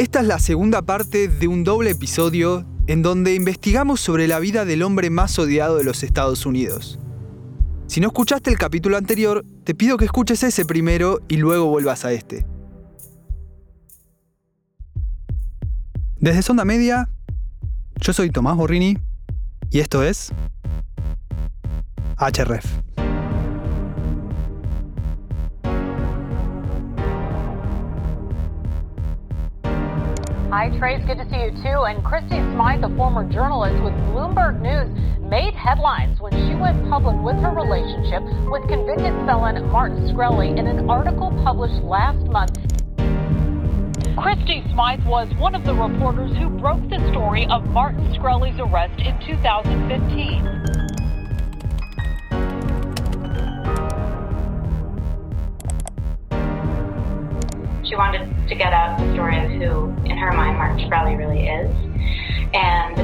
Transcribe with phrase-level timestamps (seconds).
[0.00, 4.64] Esta es la segunda parte de un doble episodio en donde investigamos sobre la vida
[4.64, 6.98] del hombre más odiado de los Estados Unidos.
[7.86, 12.06] Si no escuchaste el capítulo anterior, te pido que escuches ese primero y luego vuelvas
[12.06, 12.46] a este.
[16.16, 17.10] Desde Sonda Media,
[17.96, 18.96] yo soy Tomás Borrini
[19.70, 20.32] y esto es
[22.16, 22.64] HRF.
[30.50, 31.00] Hi, Trace.
[31.06, 31.86] Good to see you too.
[31.86, 34.90] And Christy Smythe, a former journalist with Bloomberg News,
[35.22, 40.66] made headlines when she went public with her relationship with convicted felon Martin Shkreli in
[40.66, 42.58] an article published last month.
[44.18, 48.98] Christy Smythe was one of the reporters who broke the story of Martin Shkreli's arrest
[48.98, 50.89] in 2015.
[57.90, 61.48] She wanted to get out the story of who, in her mind, Martin Shkreli really
[61.48, 61.74] is.
[62.54, 62.96] And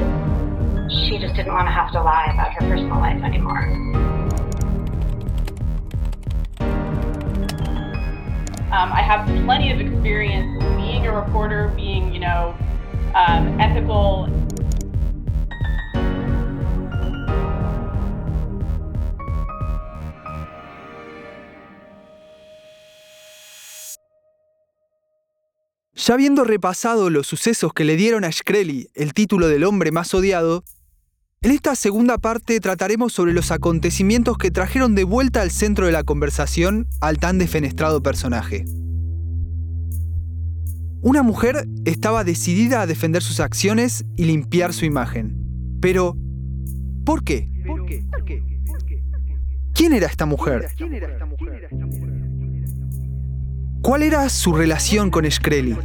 [0.89, 3.67] she just didn't want to have to lie about her personal life anymore.
[8.71, 12.55] Um, I have plenty of experience being a reporter, being, you know,
[13.13, 14.29] um, ethical
[26.07, 30.13] Ya habiendo repasado los sucesos que le dieron a Shkreli el título del hombre más
[30.13, 30.63] odiado,
[31.41, 35.91] en esta segunda parte trataremos sobre los acontecimientos que trajeron de vuelta al centro de
[35.91, 38.63] la conversación al tan defenestrado personaje.
[41.01, 45.35] Una mujer estaba decidida a defender sus acciones y limpiar su imagen.
[45.81, 46.15] Pero,
[47.03, 47.49] ¿por qué?
[49.73, 50.69] ¿Quién era esta mujer?
[53.81, 55.77] ¿Cuál era su relación con Shkreli?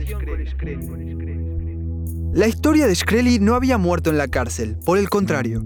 [2.33, 5.63] La historia de Shkreli no había muerto en la cárcel, por el contrario,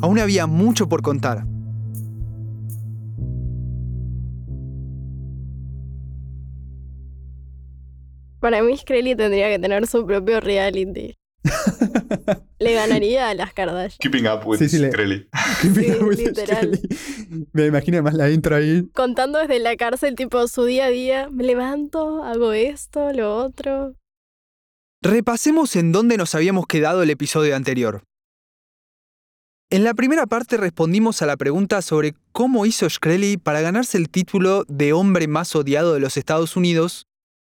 [0.00, 1.46] aún había mucho por contar.
[8.40, 11.19] Para mí, Shkreli tendría que tener su propio reality.
[12.58, 13.98] le ganaría a las Kardashian.
[14.00, 15.28] Keeping up with Sí, Shkreli.
[15.62, 16.70] ¿Qué Sí, pena with literal.
[16.72, 17.48] Shkreli?
[17.52, 18.88] Me imagino más la intro ahí.
[18.94, 21.28] Contando desde la cárcel, tipo su día a día.
[21.30, 23.94] Me levanto, hago esto, lo otro.
[25.02, 28.02] Repasemos en dónde nos habíamos quedado el episodio anterior.
[29.70, 34.10] En la primera parte respondimos a la pregunta sobre cómo hizo Shkreli para ganarse el
[34.10, 37.06] título de hombre más odiado de los Estados Unidos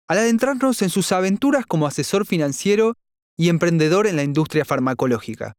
[0.09, 2.95] al adentrarnos en sus aventuras como asesor financiero
[3.37, 5.55] y emprendedor en la industria farmacológica.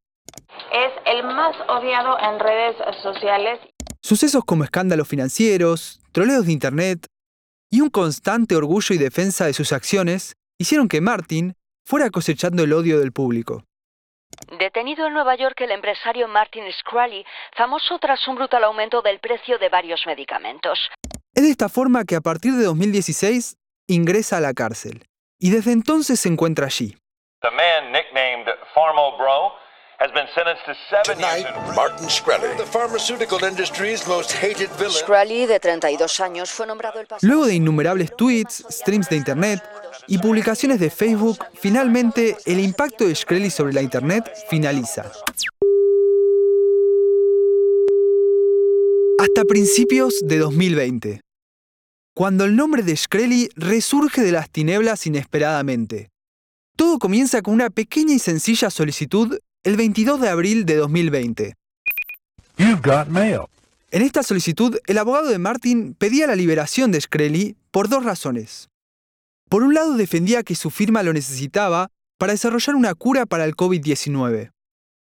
[0.72, 3.59] Es el más odiado en redes sociales.
[4.01, 7.07] Sucesos como escándalos financieros, troleos de Internet
[7.69, 12.73] y un constante orgullo y defensa de sus acciones hicieron que Martin fuera cosechando el
[12.73, 13.63] odio del público.
[14.59, 17.23] Detenido en Nueva York el empresario Martin Shkreli,
[17.56, 20.79] famoso tras un brutal aumento del precio de varios medicamentos.
[21.35, 23.57] Es de esta forma que a partir de 2016
[23.88, 25.06] ingresa a la cárcel
[25.39, 26.95] y desde entonces se encuentra allí.
[27.43, 29.51] The man nicknamed Farmo Bro
[29.99, 34.69] has been sentenced to seven years Tonight, in Martin Shkreli, the pharmaceutical industry's most hated
[34.77, 34.93] villain.
[34.93, 37.27] Shkreli, de 32 años, fue nombrado el pasado...
[37.27, 39.61] Luego de innumerables tweets, streams de Internet
[40.07, 45.11] y publicaciones de Facebook, finalmente el impacto de Shkreli sobre la Internet finaliza.
[49.19, 51.19] Hasta principios de 2020,
[52.15, 56.12] cuando el nombre de Shkreli resurge de las tinieblas inesperadamente.
[56.75, 61.53] Todo comienza con una pequeña y sencilla solicitud el 22 de abril de 2020.
[62.57, 63.41] You've got mail.
[63.91, 68.69] En esta solicitud, el abogado de Martin pedía la liberación de Shkreli por dos razones.
[69.50, 73.56] Por un lado, defendía que su firma lo necesitaba para desarrollar una cura para el
[73.56, 74.50] COVID-19.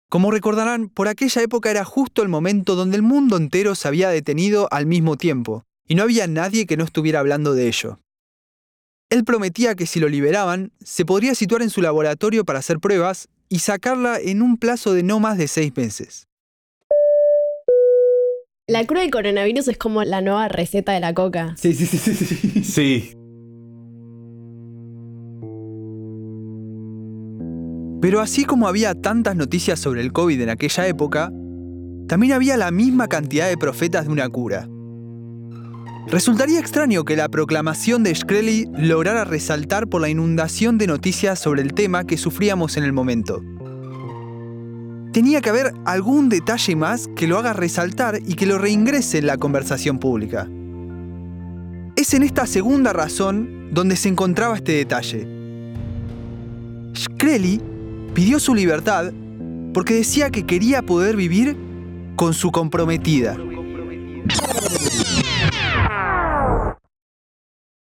[0.10, 4.10] Como recordarán, por aquella época era justo el momento donde el mundo entero se había
[4.10, 8.00] detenido al mismo tiempo, y no había nadie que no estuviera hablando de ello.
[9.10, 13.28] Él prometía que si lo liberaban, se podría situar en su laboratorio para hacer pruebas
[13.50, 16.28] y sacarla en un plazo de no más de seis meses.
[18.68, 21.56] La cura del coronavirus es como la nueva receta de la coca.
[21.58, 22.64] Sí, sí, sí, sí, sí.
[22.64, 23.14] Sí.
[28.02, 31.32] Pero así como había tantas noticias sobre el COVID en aquella época,
[32.08, 34.70] también había la misma cantidad de profetas de una cura.
[36.12, 41.62] Resultaría extraño que la proclamación de Shkreli lograra resaltar por la inundación de noticias sobre
[41.62, 43.44] el tema que sufríamos en el momento.
[45.14, 49.28] Tenía que haber algún detalle más que lo haga resaltar y que lo reingrese en
[49.28, 50.48] la conversación pública.
[51.96, 55.28] Es en esta segunda razón donde se encontraba este detalle.
[56.94, 57.62] Shkreli
[58.16, 59.12] pidió su libertad
[59.76, 61.56] porque decía que quería poder vivir
[62.16, 63.38] con su comprometida.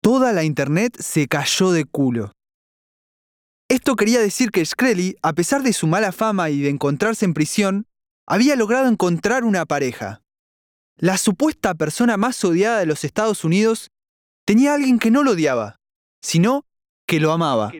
[0.03, 2.31] Toda la internet se cayó de culo.
[3.69, 7.35] Esto quería decir que Shkreli, a pesar de su mala fama y de encontrarse en
[7.35, 7.85] prisión,
[8.25, 10.23] había logrado encontrar una pareja.
[10.97, 13.91] La supuesta persona más odiada de los Estados Unidos
[14.43, 15.75] tenía a alguien que no lo odiaba,
[16.19, 16.65] sino
[17.05, 17.71] que lo amaba.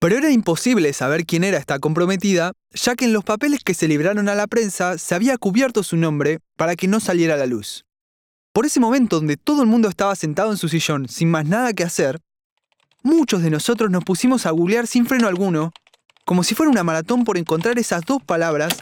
[0.00, 3.88] Pero era imposible saber quién era esta comprometida, ya que en los papeles que se
[3.88, 7.46] libraron a la prensa se había cubierto su nombre para que no saliera a la
[7.46, 7.84] luz.
[8.52, 11.72] Por ese momento donde todo el mundo estaba sentado en su sillón sin más nada
[11.72, 12.20] que hacer,
[13.02, 15.72] muchos de nosotros nos pusimos a googlear sin freno alguno,
[16.24, 18.76] como si fuera una maratón por encontrar esas dos palabras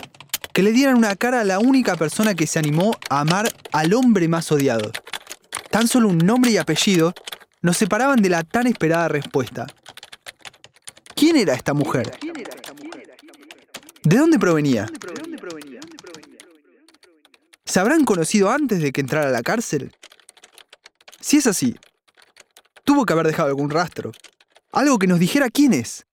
[0.55, 3.93] que le dieran una cara a la única persona que se animó a amar al
[3.93, 4.91] hombre más odiado.
[5.71, 7.13] Tan solo un nombre y apellido
[7.61, 9.67] nos separaban de la tan esperada respuesta.
[11.15, 12.19] ¿Quién era esta mujer?
[14.03, 14.87] ¿De dónde provenía?
[17.69, 19.93] ¿Se habrán conocido antes de que entrara a la cárcel?
[21.21, 21.77] Si es así,
[22.85, 24.13] tuvo que haber dejado algún rastro.
[24.73, 26.05] Algo que nos dijera quién es.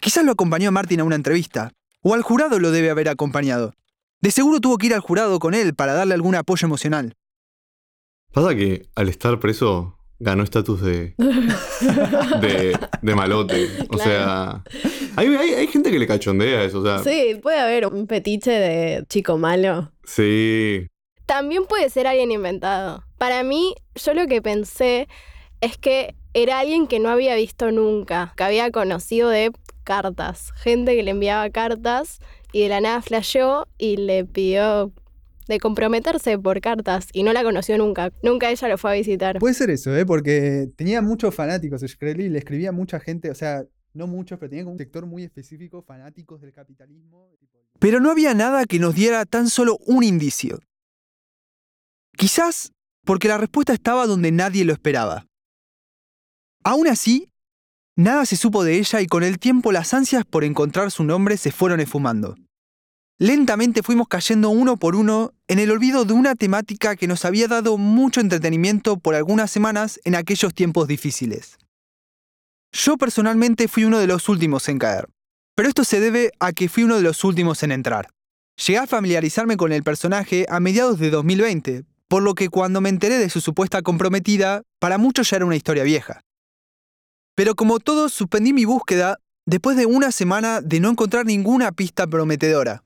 [0.00, 1.72] Quizás lo acompañó a Martin a una entrevista,
[2.02, 3.74] o al jurado lo debe haber acompañado.
[4.20, 7.16] De seguro tuvo que ir al jurado con él para darle algún apoyo emocional.
[8.32, 11.14] Pasa que al estar preso ganó estatus de,
[12.40, 13.68] de, de malote.
[13.88, 14.62] O sea,
[15.16, 16.80] hay, hay- hay gente que le cachondea eso.
[16.80, 19.90] O sea, Sí, puede haber un petiche de chico malo.
[20.04, 20.86] sí.
[21.30, 23.04] También puede ser alguien inventado.
[23.16, 25.06] Para mí, yo lo que pensé
[25.60, 29.52] es que era alguien que no había visto nunca, que había conocido de
[29.84, 32.18] cartas, gente que le enviaba cartas
[32.52, 34.92] y de la nada flasheó y le pidió
[35.46, 38.10] de comprometerse por cartas y no la conoció nunca.
[38.24, 39.38] Nunca ella lo fue a visitar.
[39.38, 40.04] Puede ser eso, ¿eh?
[40.04, 43.62] porque tenía muchos fanáticos Shkreli, le escribía a mucha gente, o sea,
[43.94, 47.28] no muchos, pero tenía como un sector muy específico, fanáticos del capitalismo.
[47.78, 50.58] Pero no había nada que nos diera tan solo un indicio.
[52.20, 52.74] Quizás
[53.06, 55.24] porque la respuesta estaba donde nadie lo esperaba.
[56.62, 57.30] Aún así,
[57.96, 61.38] nada se supo de ella y con el tiempo las ansias por encontrar su nombre
[61.38, 62.36] se fueron esfumando.
[63.18, 67.48] Lentamente fuimos cayendo uno por uno en el olvido de una temática que nos había
[67.48, 71.56] dado mucho entretenimiento por algunas semanas en aquellos tiempos difíciles.
[72.70, 75.08] Yo personalmente fui uno de los últimos en caer,
[75.56, 78.10] pero esto se debe a que fui uno de los últimos en entrar.
[78.66, 82.88] Llegué a familiarizarme con el personaje a mediados de 2020, por lo que cuando me
[82.88, 86.22] enteré de su supuesta comprometida, para muchos ya era una historia vieja.
[87.36, 92.08] Pero como todos, suspendí mi búsqueda después de una semana de no encontrar ninguna pista
[92.08, 92.82] prometedora.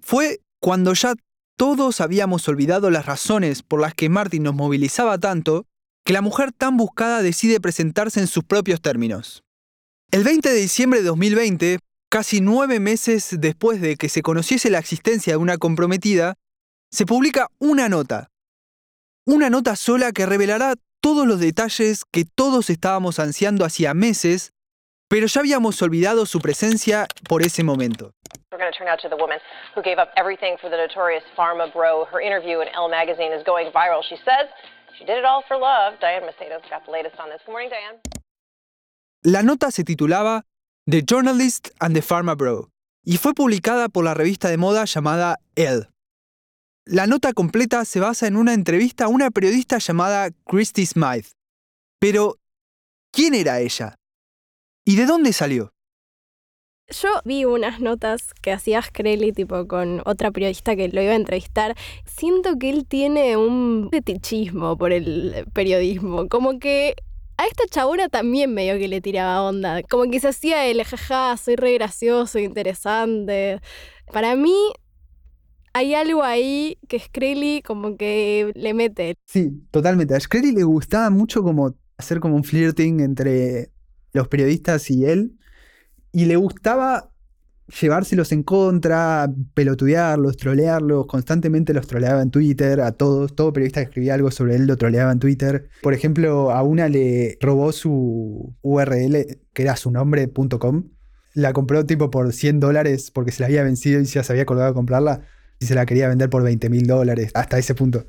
[0.00, 1.16] Fue cuando ya
[1.58, 5.66] todos habíamos olvidado las razones por las que Martin nos movilizaba tanto,
[6.02, 9.42] que la mujer tan buscada decide presentarse en sus propios términos.
[10.10, 11.78] El 20 de diciembre de 2020,
[12.08, 16.36] casi nueve meses después de que se conociese la existencia de una comprometida,
[16.90, 18.30] se publica una nota.
[19.26, 24.52] Una nota sola que revelará todos los detalles que todos estábamos ansiando hacía meses,
[25.08, 28.12] pero ya habíamos olvidado su presencia por ese momento.
[28.50, 29.38] We're going to turn now to the woman
[29.74, 32.06] who gave up everything for the notorious Pharma Bro.
[32.10, 34.02] Her interview in Elle magazine is going viral.
[34.02, 34.48] She says
[34.98, 36.00] she did it all for love.
[36.00, 37.40] Diane Macedo's got the latest on this.
[37.44, 38.00] Good morning, Diane.
[39.24, 40.42] La nota se titulaba
[40.86, 42.70] The Journalist and the Pharma Bro
[43.04, 45.88] y fue publicada por la revista de moda llamada Elle.
[46.90, 51.32] La nota completa se basa en una entrevista a una periodista llamada Christy Smythe.
[51.98, 52.38] Pero,
[53.12, 53.96] ¿quién era ella?
[54.86, 55.74] ¿Y de dónde salió?
[56.88, 61.16] Yo vi unas notas que hacía Shkreli, tipo con otra periodista que lo iba a
[61.16, 61.76] entrevistar.
[62.06, 66.26] Siento que él tiene un fetichismo por el periodismo.
[66.30, 66.94] Como que
[67.36, 69.82] a esta chabona también medio que le tiraba onda.
[69.82, 73.60] Como que se hacía el jaja, soy re gracioso, interesante.
[74.10, 74.72] Para mí
[75.78, 79.16] hay algo ahí que Shkreli como que le mete.
[79.26, 80.14] Sí, totalmente.
[80.14, 83.70] A le gustaba mucho como hacer como un flirting entre
[84.12, 85.38] los periodistas y él.
[86.10, 87.12] Y le gustaba
[87.80, 93.84] llevárselos en contra, pelotudearlos, trolearlos, constantemente los troleaba en Twitter, a todos, todo periodista que
[93.84, 95.68] escribía algo sobre él lo troleaba en Twitter.
[95.82, 100.88] Por ejemplo, a una le robó su URL, que era su nombre.com,
[101.34, 104.46] la compró tipo por 100 dólares porque se la había vencido y ya se había
[104.46, 105.22] colgado a comprarla
[105.60, 108.06] y se la quería vender por 20 mil dólares, hasta ese punto.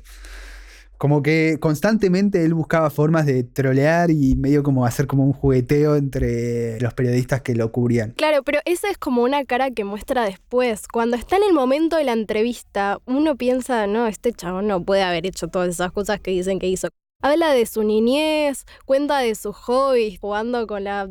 [0.98, 5.96] Como que constantemente él buscaba formas de trolear y medio como hacer como un jugueteo
[5.96, 8.10] entre los periodistas que lo cubrían.
[8.10, 10.86] Claro, pero esa es como una cara que muestra después.
[10.88, 15.02] Cuando está en el momento de la entrevista, uno piensa, no, este chabón no puede
[15.02, 16.88] haber hecho todas esas cosas que dicen que hizo.
[17.22, 21.08] Habla de su niñez, cuenta de sus hobbies, jugando con la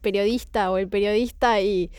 [0.00, 1.90] periodista o el periodista y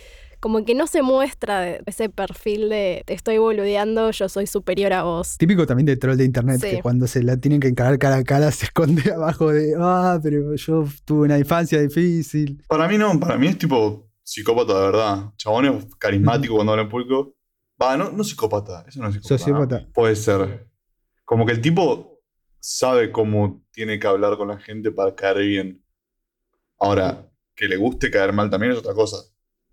[0.46, 5.02] como que no se muestra ese perfil de te estoy boludeando, yo soy superior a
[5.02, 5.40] vos.
[5.40, 6.70] Típico también de troll de internet, Sí.
[6.70, 10.20] que cuando se la tienen que encarar cara a cara se esconde abajo de, ah,
[10.22, 12.64] pero yo tuve una infancia difícil.
[12.68, 15.32] Para mí no, para mí es tipo psicópata de verdad.
[15.36, 17.36] Chabón es carismático cuando habla en público.
[17.82, 19.38] Va, no, no psicópata, eso no es psicópata.
[19.40, 19.88] Sociópata.
[19.96, 20.68] Puede ser.
[21.24, 22.22] Como que el tipo
[22.60, 25.84] sabe cómo tiene que hablar con la gente para caer bien.
[26.80, 29.18] Ahora, que le guste caer mal también es otra cosa.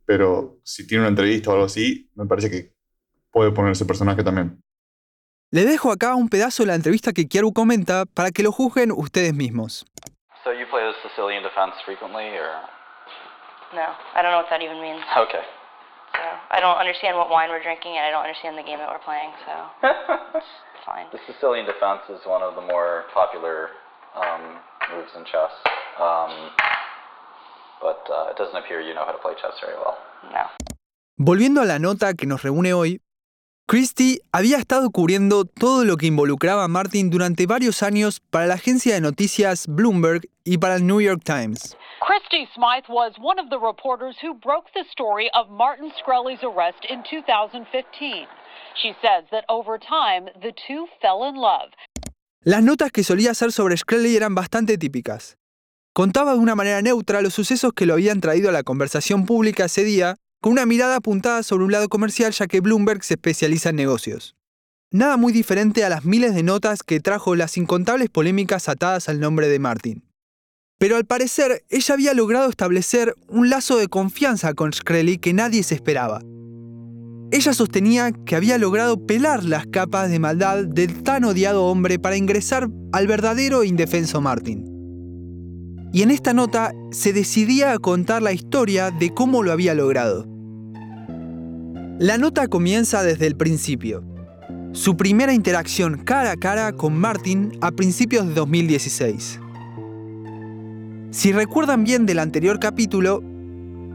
[0.05, 2.73] Pero si tiene una entrevista o algo así, me parece que
[3.31, 4.61] puede poner ese personaje también.
[5.51, 8.91] Le dejo acá un pedazo de la entrevista que Kiaru comenta para que lo juzguen
[8.91, 9.85] ustedes mismos.
[10.45, 12.51] So you play the Sicilian defense frequently, or
[13.75, 15.01] No, I don't know what that even means.
[15.17, 15.45] okay?
[16.13, 18.89] So I don't understand what wine we're drinking, and I don't understand the game that
[18.91, 19.31] we're playing.
[19.47, 19.53] So
[20.37, 20.47] it's
[20.85, 21.07] fine.
[21.13, 23.71] The Sicilian defense is one of the more popular
[24.17, 24.61] um,
[24.93, 25.53] moves in chess,
[26.01, 26.33] um,
[27.83, 29.99] but uh, it doesn't appear you know how to play chess very well.
[30.33, 30.47] No.
[31.19, 33.01] Volviendo a la nota que nos reúne hoy,
[33.69, 38.55] Christie había estado cubriendo todo lo que involucraba a Martin durante varios años para la
[38.55, 41.77] agencia de noticias Bloomberg y para el New York Times.
[42.01, 46.85] Christy Smythe was one of the reporters who broke the story of Martin Scully's arrest
[46.91, 48.27] in 2015.
[48.75, 51.71] She says that over time, the two fell in love.
[52.45, 55.37] Las notas que solía hacer sobre Shkreli eran bastante típicas.
[55.95, 59.67] Contaba de una manera neutra los sucesos que lo habían traído a la conversación pública
[59.67, 63.69] ese día, con una mirada apuntada sobre un lado comercial ya que Bloomberg se especializa
[63.71, 64.35] en negocios.
[64.91, 69.21] Nada muy diferente a las miles de notas que trajo las incontables polémicas atadas al
[69.21, 70.05] nombre de Martin.
[70.79, 75.63] Pero al parecer, ella había logrado establecer un lazo de confianza con Shkreli que nadie
[75.63, 76.23] se esperaba.
[77.31, 82.17] Ella sostenía que había logrado pelar las capas de maldad del tan odiado hombre para
[82.17, 84.72] ingresar al verdadero e indefenso Martin.
[85.93, 90.27] Y en esta nota se decidía a contar la historia de cómo lo había logrado.
[91.99, 94.03] La nota comienza desde el principio.
[94.73, 99.39] Su primera interacción cara a cara con Martin a principios de 2016.
[101.11, 103.23] Si recuerdan bien del anterior capítulo,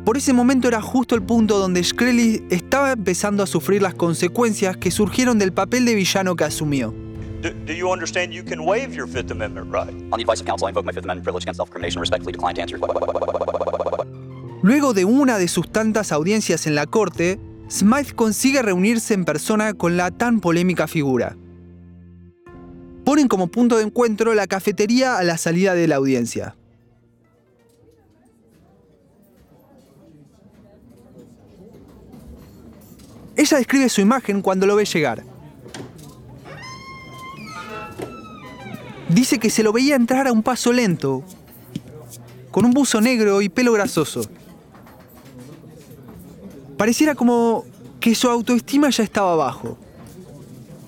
[0.05, 4.77] por ese momento era justo el punto donde Shkreli estaba empezando a sufrir las consecuencias
[4.77, 7.06] que surgieron del papel de villano que asumió.
[7.41, 9.93] Do, do you understand you can waive your Fifth Amendment right?
[10.11, 12.31] On the advice of counsel, I invoke my Fifth Amendment privilege against self-incrimination and respectfully
[12.31, 12.79] decline to answer
[14.63, 17.39] Luego de una de sus tantas audiencias en la corte,
[17.69, 21.37] Smythe consigue reunirse en persona con la tan polémica figura.
[23.05, 26.55] Ponen como punto de encuentro la cafetería a la salida de la audiencia.
[33.35, 35.36] Ella describe su imagen cuando lo ve llegar.
[39.09, 41.23] Dice que se lo veía entrar a un paso lento,
[42.51, 44.21] con un buzo negro y pelo grasoso.
[46.77, 47.65] Pareciera como
[47.99, 49.77] que su autoestima ya estaba bajo.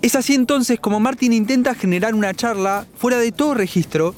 [0.02, 4.16] Es así entonces como Martin intenta generar una charla fuera de todo registro,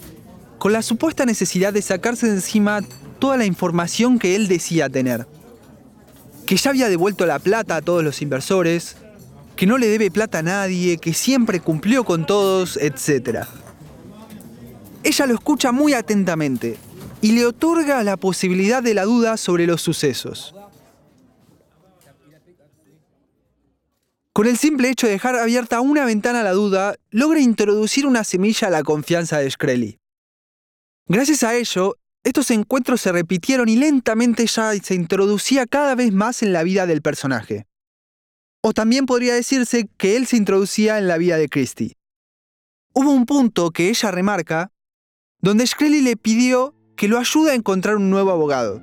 [0.57, 2.81] con la supuesta necesidad de sacarse de encima
[3.19, 5.27] toda la información que él decía tener.
[6.45, 8.97] Que ya había devuelto la plata a todos los inversores,
[9.55, 13.45] que no le debe plata a nadie, que siempre cumplió con todos, etc.
[15.03, 16.77] Ella lo escucha muy atentamente
[17.21, 20.53] y le otorga la posibilidad de la duda sobre los sucesos.
[24.33, 28.23] Con el simple hecho de dejar abierta una ventana a la duda, logra introducir una
[28.23, 29.99] semilla a la confianza de Shkreli.
[31.07, 36.43] Gracias a ello, estos encuentros se repitieron y lentamente ya se introducía cada vez más
[36.43, 37.65] en la vida del personaje.
[38.61, 41.93] O también podría decirse que él se introducía en la vida de Christie.
[42.93, 44.71] Hubo un punto que ella remarca,
[45.41, 48.81] donde Shkreli le pidió que lo ayude a encontrar un nuevo abogado.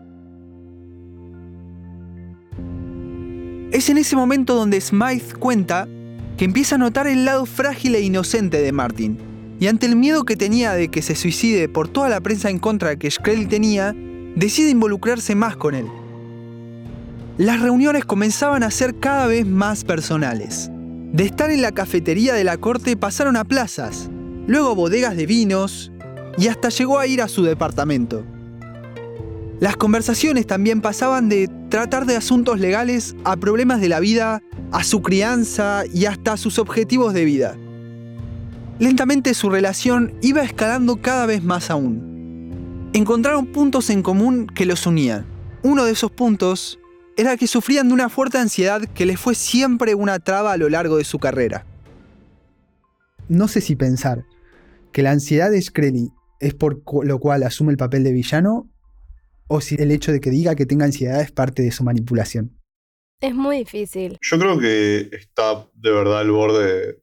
[3.71, 5.87] Es en ese momento donde Smythe cuenta
[6.37, 9.19] que empieza a notar el lado frágil e inocente de Martin,
[9.61, 12.59] y ante el miedo que tenía de que se suicide por toda la prensa en
[12.59, 13.95] contra que Shkreli tenía,
[14.37, 15.87] decide involucrarse más con él.
[17.39, 20.71] Las reuniones comenzaban a ser cada vez más personales.
[21.13, 24.09] De estar en la cafetería de la corte pasaron a plazas,
[24.47, 25.93] luego bodegas de vinos
[26.39, 28.25] y hasta llegó a ir a su departamento.
[29.61, 34.41] Las conversaciones también pasaban de tratar de asuntos legales a problemas de la vida,
[34.71, 37.57] a su crianza y hasta a sus objetivos de vida.
[38.79, 42.91] Lentamente su relación iba escalando cada vez más aún.
[42.93, 45.27] Encontraron puntos en común que los unían.
[45.65, 46.79] Uno de esos puntos
[47.17, 50.69] era que sufrían de una fuerte ansiedad que les fue siempre una traba a lo
[50.69, 51.67] largo de su carrera.
[53.29, 54.25] No sé si pensar
[54.93, 58.71] que la ansiedad de Shkreli es por lo cual asume el papel de villano
[59.49, 62.59] o si el hecho de que diga que tenga ansiedad es parte de su manipulación.
[63.21, 64.17] Es muy difícil.
[64.21, 67.03] Yo creo que está de verdad al borde de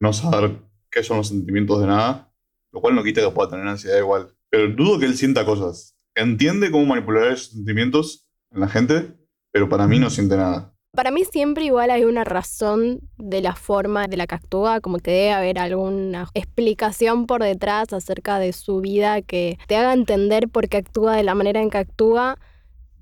[0.00, 0.58] no saber
[0.90, 2.32] qué son los sentimientos de nada,
[2.72, 4.34] lo cual no quita que pueda tener ansiedad igual.
[4.50, 5.96] Pero dudo que él sienta cosas.
[6.14, 9.14] Entiende cómo manipular esos sentimientos en la gente,
[9.50, 10.77] pero para mí no siente nada.
[10.98, 14.98] Para mí siempre igual hay una razón de la forma de la que actúa, como
[14.98, 20.48] que debe haber alguna explicación por detrás acerca de su vida que te haga entender
[20.48, 22.36] por qué actúa de la manera en que actúa.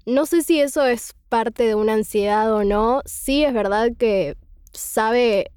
[0.04, 3.00] No sé si eso es parte de una ansiedad o no.
[3.06, 4.36] Sí es verdad que
[4.72, 5.50] sabe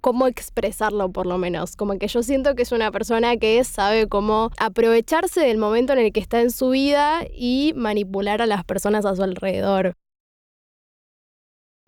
[0.00, 1.76] cómo expresarlo por lo menos.
[1.76, 5.98] Como que yo siento que es una persona que sabe cómo aprovecharse del momento en
[5.98, 9.94] el que está en su vida y manipular a las personas a su alrededor.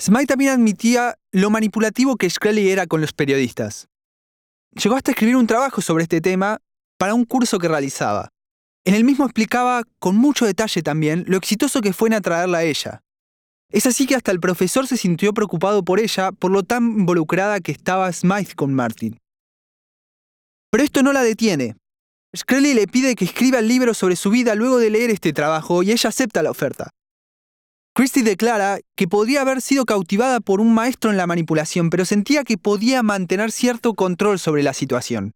[0.01, 3.89] Smythe también admitía lo manipulativo que Shkreli era con los periodistas.
[4.73, 6.61] Llegó hasta escribir un trabajo sobre este tema
[6.99, 8.31] para un curso que realizaba.
[8.85, 12.65] En el mismo explicaba con mucho detalle también lo exitoso que fue en atraerla a
[12.65, 13.03] ella.
[13.71, 17.61] Es así que hasta el profesor se sintió preocupado por ella por lo tan involucrada
[17.61, 19.19] que estaba Smythe con Martin.
[20.71, 21.77] Pero esto no la detiene.
[22.35, 25.85] Shkreli le pide que escriba el libro sobre su vida luego de leer este trabajo
[25.85, 26.91] y ella acepta la oferta.
[27.97, 32.43] Christie declara que podría haber sido cautivada por un maestro en la manipulación, pero sentía
[32.43, 35.33] que podía mantener cierto control sobre la situación.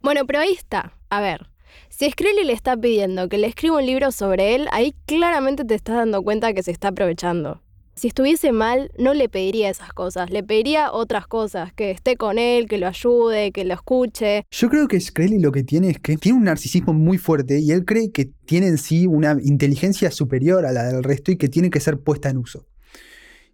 [0.00, 0.96] Bueno, pero ahí está.
[1.10, 1.50] A ver,
[1.90, 5.74] si Skrelly le está pidiendo que le escriba un libro sobre él, ahí claramente te
[5.74, 7.60] estás dando cuenta que se está aprovechando.
[7.94, 12.38] Si estuviese mal, no le pediría esas cosas, le pediría otras cosas, que esté con
[12.38, 14.46] él, que lo ayude, que lo escuche.
[14.50, 17.70] Yo creo que Shkreli lo que tiene es que tiene un narcisismo muy fuerte y
[17.70, 21.48] él cree que tiene en sí una inteligencia superior a la del resto y que
[21.48, 22.66] tiene que ser puesta en uso.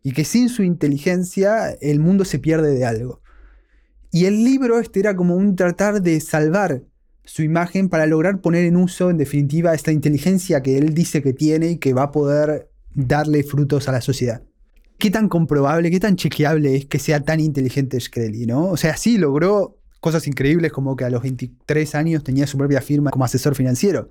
[0.05, 3.21] Y que sin su inteligencia el mundo se pierde de algo.
[4.13, 6.83] Y el libro este era como un tratar de salvar
[7.25, 11.35] su imagen para lograr poner en uso, en definitiva, esta inteligencia que él dice que
[11.35, 12.71] tiene y que va a poder
[13.07, 14.43] darle frutos a la sociedad.
[14.99, 18.65] ¿Qué tan comprobable, qué tan chequeable es que sea tan inteligente Shkreli, no?
[18.67, 22.81] O sea, sí logró cosas increíbles como que a los 23 años tenía su propia
[22.81, 24.09] firma como asesor financiero.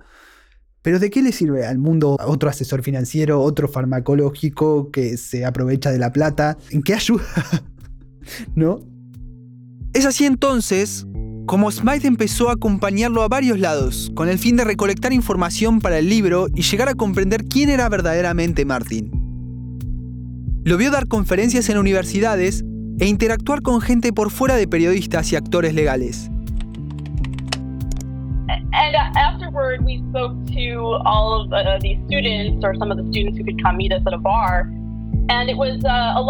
[0.80, 5.90] Pero ¿de qué le sirve al mundo otro asesor financiero, otro farmacológico que se aprovecha
[5.90, 6.56] de la plata?
[6.70, 7.24] ¿En qué ayuda?
[8.54, 8.80] ¿No?
[9.92, 11.06] Es así entonces
[11.48, 15.98] como Smythe empezó a acompañarlo a varios lados, con el fin de recolectar información para
[15.98, 19.10] el libro y llegar a comprender quién era verdaderamente Martin.
[20.62, 22.66] Lo vio dar conferencias en universidades
[23.00, 26.30] e interactuar con gente por fuera de periodistas y actores legales.
[28.70, 33.38] And afterward, we spoke to all of uh, students, or some of the students
[34.22, 34.70] bar,
[35.30, 36.20] and it was uh,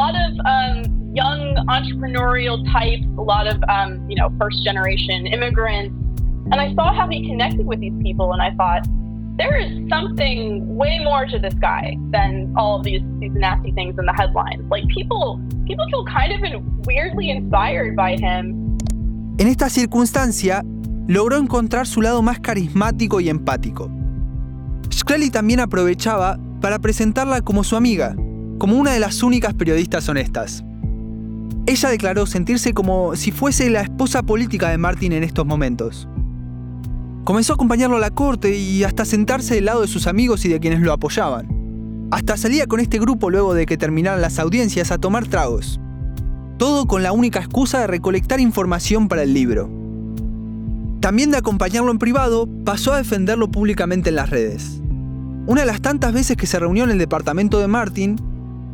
[0.47, 5.94] um, young entrepreneurial types, a lot of um, you know first generation immigrants,
[6.51, 8.87] and I saw how he connected with these people, and I thought
[9.38, 13.97] there is something way more to this guy than all of these these nasty things
[13.99, 14.68] in the headlines.
[14.71, 16.40] Like people people feel kind of
[16.87, 18.77] weirdly inspired by him.
[19.38, 20.64] En esta circunstancia,
[21.07, 23.88] logró encontrar su lado más carismático y empático.
[24.90, 28.16] Shkreli también aprovechaba para presentarla como su amiga,
[28.59, 30.64] como una de las únicas periodistas honestas.
[31.69, 36.09] Ella declaró sentirse como si fuese la esposa política de Martin en estos momentos.
[37.25, 40.49] Comenzó a acompañarlo a la corte y hasta sentarse del lado de sus amigos y
[40.49, 42.09] de quienes lo apoyaban.
[42.11, 45.79] Hasta salía con este grupo luego de que terminaran las audiencias a tomar tragos.
[46.57, 49.69] Todo con la única excusa de recolectar información para el libro.
[51.01, 54.81] También de acompañarlo en privado, pasó a defenderlo públicamente en las redes.
[55.47, 58.17] Una de las tantas veces que se reunió en el departamento de Martin,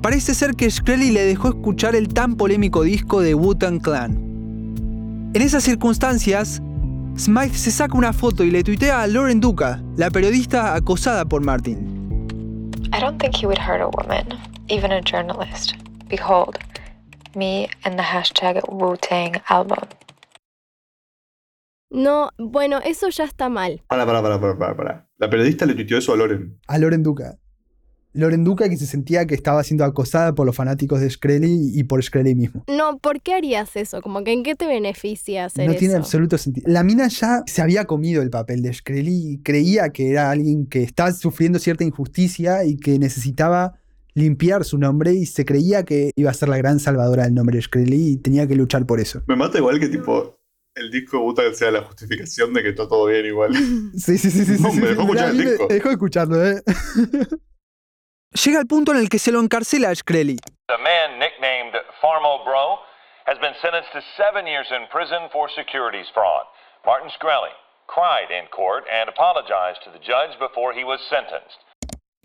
[0.05, 5.31] Parece ser que Shkreli le dejó escuchar el tan polémico disco de Wu-Tang Clan.
[5.33, 6.61] En esas circunstancias,
[7.17, 11.41] Smythe se saca una foto y le tuitea a Lauren Duca, la periodista acosada por
[11.41, 12.77] Martin.
[12.93, 14.39] I don't think he would hurt a woman,
[14.69, 15.73] even a journalist.
[16.11, 16.59] Behold,
[17.35, 19.89] me and the hashtag Wu-Tang album.
[21.91, 23.81] No, bueno, eso ya está mal.
[23.89, 25.09] Para, para, para, para, para, para.
[25.17, 26.61] La periodista le tuiteó eso a Loren.
[26.69, 27.39] A Loren Duca.
[28.15, 31.83] Loren Duca que se sentía que estaba siendo acosada por los fanáticos de Shkreli y
[31.83, 32.65] por Shkreli mismo.
[32.69, 34.01] No, ¿por qué harías eso?
[34.01, 35.73] Como que en qué te beneficia hacer eso.
[35.73, 36.71] No tiene absoluto sentido.
[36.71, 40.67] La mina ya se había comido el papel de Shkreli y creía que era alguien
[40.67, 43.81] que estaba sufriendo cierta injusticia y que necesitaba
[44.15, 47.57] limpiar su nombre y se creía que iba a ser la gran salvadora del nombre
[47.57, 49.23] de Shkreli y tenía que luchar por eso.
[49.27, 50.39] Me mata igual que tipo
[50.77, 53.53] el disco Buta sea la justificación de que está todo bien igual.
[53.97, 54.63] Sí, sí, sí, sí.
[54.63, 54.95] No, sí, me sí.
[54.95, 55.67] dejó escuchar el disco.
[55.69, 56.63] Me dejó escucharlo, ¿eh?
[58.35, 60.39] Llega el punto en el que se lo encarcela a Shkreli.
[60.69, 62.81] A man nicknamed Farmo Bro
[63.27, 66.45] has been sentenced to seven years in prison for securities fraud.
[66.85, 67.55] Martin Shkreli
[67.87, 71.63] cried in court and apologized to the judge before he was sentenced.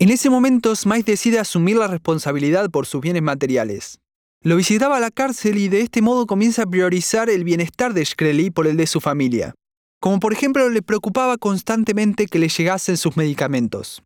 [0.00, 4.00] En ese momento, Smythe decide asumir la responsabilidad por sus bienes materiales.
[4.42, 8.04] Lo visitaba a la cárcel y de este modo comienza a priorizar el bienestar de
[8.04, 9.54] Shkreli por el de su familia.
[10.00, 14.02] Como por ejemplo le preocupaba constantemente que le llegasen sus medicamentos.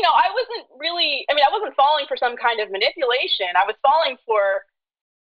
[0.00, 3.48] I wasn't really, I mean, I wasn't falling for some kind of manipulation.
[3.56, 4.64] I was falling for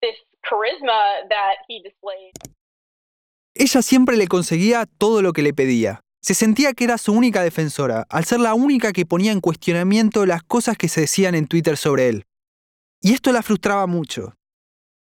[0.01, 0.15] this
[0.47, 2.33] charisma that he displayed.
[3.53, 6.01] Ella siempre le conseguía todo lo que le pedía.
[6.21, 10.25] Se sentía que era su única defensora, al ser la única que ponía en cuestionamiento
[10.25, 12.25] las cosas que se decían en Twitter sobre él.
[13.01, 14.35] Y esto la frustraba mucho.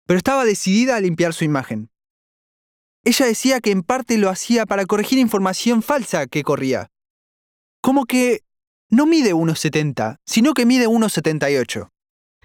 [0.06, 1.90] Pero estaba decidida a limpiar su imagen.
[3.04, 6.88] Ella decía que en parte lo hacía para corregir información falsa que corría.
[7.80, 8.42] Como que
[8.90, 11.90] no mide 1,70, sino que mide 1,78.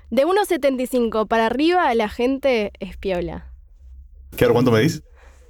[0.10, 3.54] De 1,75 para arriba la gente es piola.
[4.36, 5.04] ¿Qué cuánto me dices?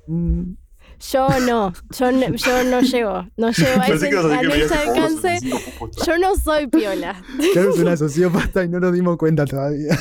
[0.08, 4.39] Yo no, yo, no- yo no llego, no llego a ese, que a decir a
[4.41, 5.27] que medías ese como alcance.
[5.39, 6.06] 1,65 justo.
[6.06, 7.23] Yo no soy piola.
[7.54, 9.97] Claro, es una sociópata y no nos dimos cuenta todavía.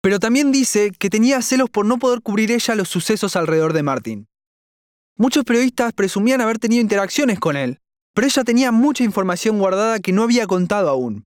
[0.00, 3.82] Pero también dice que tenía celos por no poder cubrir ella los sucesos alrededor de
[3.82, 4.28] Martin.
[5.16, 7.80] Muchos periodistas presumían haber tenido interacciones con él,
[8.18, 11.24] pero ella tenía mucha información guardada que no había contado aún.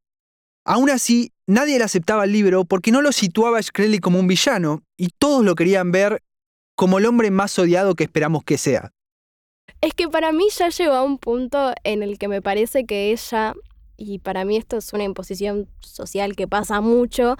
[0.66, 4.26] Aún así, nadie le aceptaba el libro porque no lo situaba a Shkreli como un
[4.26, 6.22] villano y todos lo querían ver
[6.76, 8.90] como el hombre más odiado que esperamos que sea.
[9.81, 13.11] Es que para mí ya llegó a un punto en el que me parece que
[13.11, 13.55] ella,
[13.96, 17.38] y para mí esto es una imposición social que pasa mucho,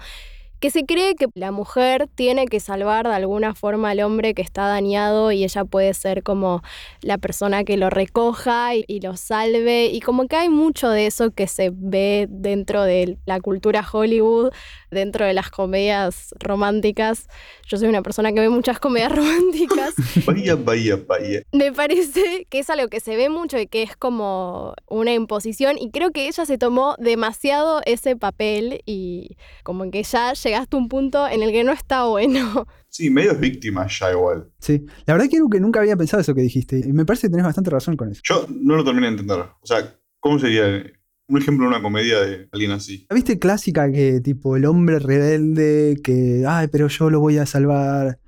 [0.63, 4.41] que se cree que la mujer tiene que salvar de alguna forma al hombre que
[4.41, 6.61] está dañado y ella puede ser como
[7.01, 9.87] la persona que lo recoja y, y lo salve.
[9.87, 14.53] Y como que hay mucho de eso que se ve dentro de la cultura Hollywood,
[14.89, 17.27] dentro de las comedias románticas.
[17.67, 19.95] Yo soy una persona que ve muchas comedias románticas.
[20.25, 21.41] Vaya, vaya, vaya.
[21.51, 25.77] Me parece que es algo que se ve mucho y que es como una imposición
[25.77, 30.79] y creo que ella se tomó demasiado ese papel y como que ya llegaste a
[30.79, 32.65] un punto en el que no está bueno.
[32.93, 34.51] Sí, medio es víctima ya igual.
[34.59, 37.31] Sí, la verdad que que nunca había pensado eso que dijiste y me parece que
[37.31, 38.21] tenés bastante razón con eso.
[38.23, 39.39] Yo no lo terminé de entender.
[39.39, 40.83] O sea, ¿cómo sería
[41.27, 43.07] un ejemplo de una comedia de alguien así?
[43.11, 48.19] ¿Viste clásica que tipo el hombre rebelde que, ay, pero yo lo voy a salvar,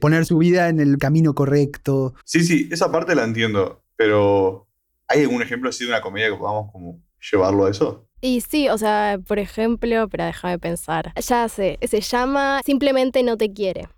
[0.00, 2.14] poner su vida en el camino correcto?
[2.24, 4.66] Sí, sí, esa parte la entiendo, pero
[5.08, 8.05] ¿hay algún ejemplo así de una comedia que podamos como llevarlo a eso?
[8.20, 11.12] Y sí, o sea, por ejemplo, pero déjame pensar.
[11.20, 13.88] Ya sé, se llama Simplemente no te quiere.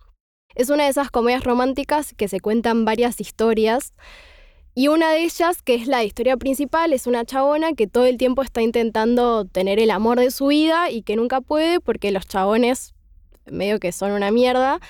[0.55, 3.95] Es una de esas comedias románticas que se cuentan varias historias.
[4.75, 8.17] Y una de ellas, que es la historia principal, es una chabona que todo el
[8.17, 12.27] tiempo está intentando tener el amor de su vida y que nunca puede porque los
[12.27, 12.95] chabones
[13.51, 14.81] medio que son una mierda.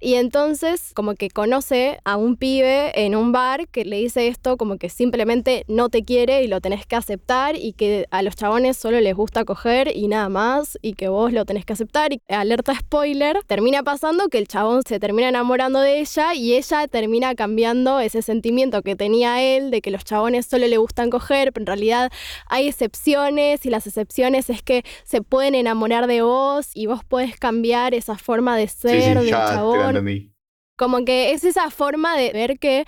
[0.00, 4.56] Y entonces como que conoce a un pibe en un bar que le dice esto
[4.56, 8.34] como que simplemente no te quiere y lo tenés que aceptar y que a los
[8.34, 12.12] chabones solo les gusta coger y nada más y que vos lo tenés que aceptar.
[12.14, 16.88] Y alerta spoiler, termina pasando que el chabón se termina enamorando de ella y ella
[16.88, 21.52] termina cambiando ese sentimiento que tenía él de que los chabones solo le gustan coger,
[21.52, 22.10] pero en realidad
[22.46, 27.38] hay excepciones y las excepciones es que se pueden enamorar de vos y vos podés
[27.38, 29.89] cambiar esa forma de ser sí, sí, del chabón.
[29.90, 30.32] Entendí.
[30.76, 32.86] Como que es esa forma de ver que,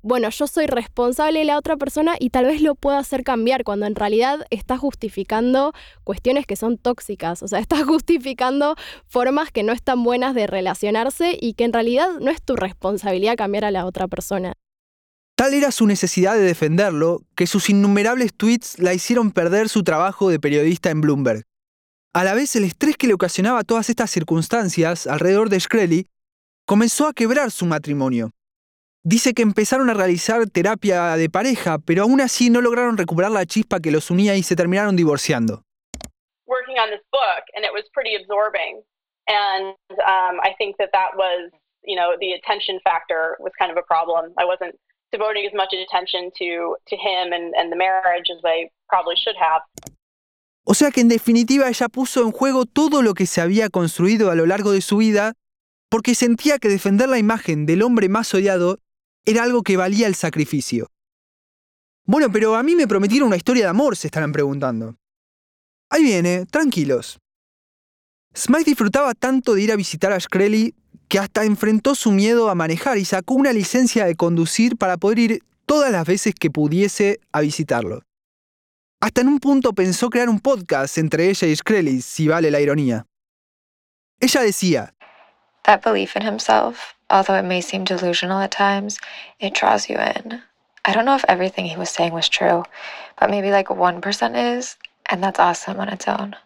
[0.00, 3.64] bueno, yo soy responsable de la otra persona y tal vez lo pueda hacer cambiar
[3.64, 5.72] cuando en realidad está justificando
[6.04, 7.42] cuestiones que son tóxicas.
[7.42, 12.08] O sea, está justificando formas que no están buenas de relacionarse y que en realidad
[12.20, 14.54] no es tu responsabilidad cambiar a la otra persona.
[15.36, 20.30] Tal era su necesidad de defenderlo que sus innumerables tweets la hicieron perder su trabajo
[20.30, 21.42] de periodista en Bloomberg.
[22.12, 26.06] A la vez, el estrés que le ocasionaba todas estas circunstancias alrededor de Shkreli
[26.66, 28.30] comenzó a quebrar su matrimonio.
[29.02, 33.44] Dice que empezaron a realizar terapia de pareja, pero aún así no lograron recuperar la
[33.44, 35.62] chispa que los unía y se terminaron divorciando.
[36.46, 38.82] working on this book, and it was pretty absorbing.
[39.26, 39.74] And
[40.04, 41.50] um, I think that that was,
[41.82, 44.32] you know, the attention factor was kind of a problem.
[44.38, 44.74] I wasn't
[45.12, 49.38] devoting as much attention to to him and, and the marriage as I probably should
[49.48, 49.62] have.
[50.66, 54.30] O sea que en definitiva ella puso en juego todo lo que se había construido
[54.30, 55.34] a lo largo de su vida
[55.94, 58.80] porque sentía que defender la imagen del hombre más odiado
[59.24, 60.90] era algo que valía el sacrificio.
[62.04, 64.96] Bueno, pero a mí me prometieron una historia de amor, se estarán preguntando.
[65.88, 67.20] Ahí viene, tranquilos.
[68.36, 70.74] Smythe disfrutaba tanto de ir a visitar a Shkreli
[71.06, 75.20] que hasta enfrentó su miedo a manejar y sacó una licencia de conducir para poder
[75.20, 78.02] ir todas las veces que pudiese a visitarlo.
[79.00, 82.60] Hasta en un punto pensó crear un podcast entre ella y Shkreli, si vale la
[82.60, 83.06] ironía.
[84.18, 84.94] Ella decía,
[85.64, 88.98] That belief in himself, although it may seem delusional at times,
[89.40, 90.42] it draws you in.
[90.84, 92.64] I don't know if everything he was saying was true,
[93.18, 94.76] but maybe like 1% is,
[95.10, 96.36] and that's awesome on its own.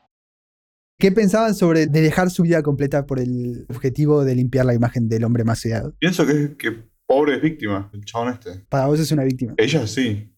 [1.01, 5.09] ¿Qué pensaban sobre de dejar su vida completa por el objetivo de limpiar la imagen
[5.09, 5.95] del hombre más odiado?
[5.99, 8.65] Pienso que, que pobre es víctima, el chabón este.
[8.69, 9.55] Para vos es una víctima.
[9.57, 10.33] Ella sí.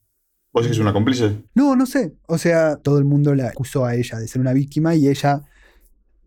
[0.53, 1.45] ¿Vos es una cómplice?
[1.55, 2.17] No, no sé.
[2.27, 5.43] O sea, todo el mundo la acusó a ella de ser una víctima y ella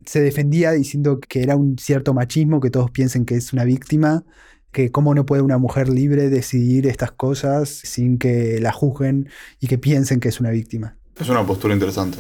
[0.06, 4.24] se defendía diciendo que era un cierto machismo, que todos piensen que es una víctima,
[4.72, 9.68] que cómo no puede una mujer libre decidir estas cosas sin que la juzguen y
[9.68, 10.98] que piensen que es una víctima.
[11.20, 12.18] Es una postura interesante.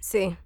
[0.00, 0.36] Sí.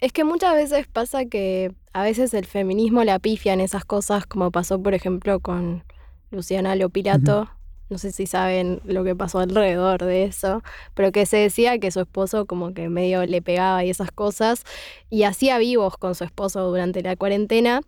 [0.00, 4.26] Es que muchas veces pasa que a veces el feminismo la pifia en esas cosas,
[4.26, 5.84] como pasó, por ejemplo, con
[6.30, 7.48] Luciana Lopilato.
[7.88, 10.62] No sé si saben lo que pasó alrededor de eso,
[10.94, 14.64] pero que se decía que su esposo como que medio le pegaba y esas cosas,
[15.08, 17.82] y hacía vivos con su esposo durante la cuarentena,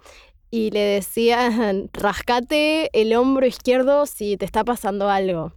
[0.51, 5.53] y le decían, rascate el hombro izquierdo si te está pasando algo.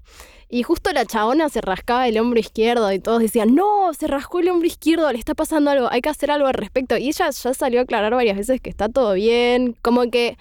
[0.49, 4.39] Y justo la chabona se rascaba el hombro izquierdo y todos decían, no, se rascó
[4.39, 6.97] el hombro izquierdo, le está pasando algo, hay que hacer algo al respecto.
[6.97, 10.38] Y ella ya salió a aclarar varias veces que está todo bien, como que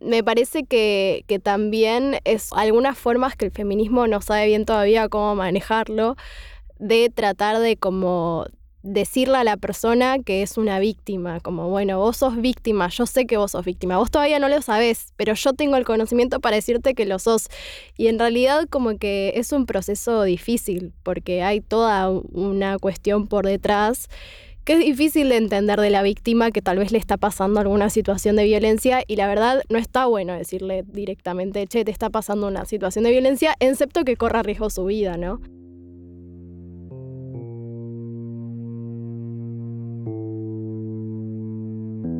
[0.00, 5.08] me parece que, que también es algunas formas que el feminismo no sabe bien todavía
[5.08, 6.16] cómo manejarlo,
[6.78, 8.46] de tratar de como
[8.82, 13.26] decirle a la persona que es una víctima, como, bueno, vos sos víctima, yo sé
[13.26, 16.56] que vos sos víctima, vos todavía no lo sabés, pero yo tengo el conocimiento para
[16.56, 17.48] decirte que lo sos.
[17.96, 23.46] Y en realidad como que es un proceso difícil, porque hay toda una cuestión por
[23.46, 24.08] detrás
[24.64, 27.90] que es difícil de entender de la víctima que tal vez le está pasando alguna
[27.90, 32.46] situación de violencia y la verdad no está bueno decirle directamente, che, te está pasando
[32.46, 35.40] una situación de violencia, excepto que corra riesgo su vida, ¿no?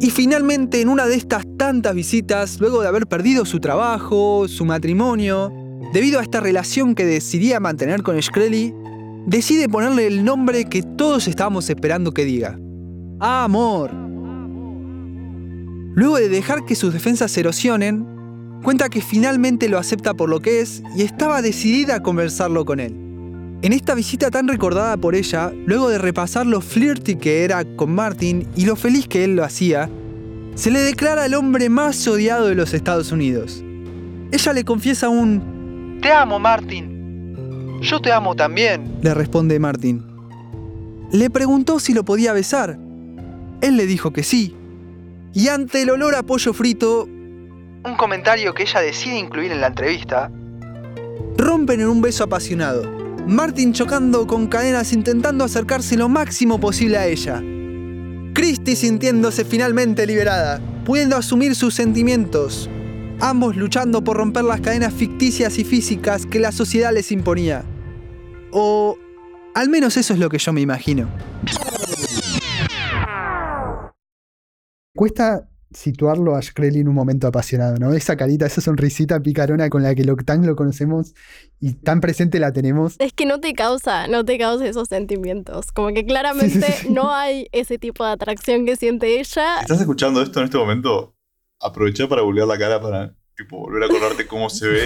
[0.02, 4.64] Y finalmente, en una de estas tantas visitas, luego de haber perdido su trabajo, su
[4.64, 5.52] matrimonio,
[5.92, 8.72] debido a esta relación que decidía mantener con Shkreli,
[9.30, 12.58] decide ponerle el nombre que todos estábamos esperando que diga.
[13.20, 13.92] Amor.
[15.94, 18.04] Luego de dejar que sus defensas erosionen,
[18.64, 22.80] cuenta que finalmente lo acepta por lo que es y estaba decidida a conversarlo con
[22.80, 22.96] él.
[23.62, 27.94] En esta visita tan recordada por ella, luego de repasar lo flirty que era con
[27.94, 29.88] Martin y lo feliz que él lo hacía,
[30.56, 33.62] se le declara el hombre más odiado de los Estados Unidos.
[34.32, 36.99] Ella le confiesa un Te amo, Martin.
[37.80, 40.04] Yo te amo también, le responde Martin.
[41.12, 42.78] Le preguntó si lo podía besar.
[43.60, 44.54] Él le dijo que sí.
[45.32, 47.08] Y ante el olor a pollo frito,
[47.82, 50.30] un comentario que ella decide incluir en la entrevista,
[51.36, 52.82] rompen en un beso apasionado.
[53.26, 57.42] Martin chocando con cadenas intentando acercarse lo máximo posible a ella.
[58.34, 62.68] Christy sintiéndose finalmente liberada, pudiendo asumir sus sentimientos,
[63.20, 67.64] ambos luchando por romper las cadenas ficticias y físicas que la sociedad les imponía.
[68.52, 68.96] O
[69.54, 71.08] al menos eso es lo que yo me imagino.
[74.94, 77.92] Cuesta situarlo a Shkreli en un momento apasionado, ¿no?
[77.92, 81.14] Esa carita, esa sonrisita picarona con la que lo, tan lo conocemos
[81.60, 82.96] y tan presente la tenemos.
[82.98, 85.70] Es que no te causa, no te causa esos sentimientos.
[85.70, 86.92] Como que claramente Sí, sí, sí.
[86.92, 89.60] no hay ese tipo de atracción que siente ella.
[89.60, 91.14] ¿Estás escuchando esto en este momento?
[91.60, 94.84] Aproveché para volver la cara para tipo, volver a acordarte cómo se ve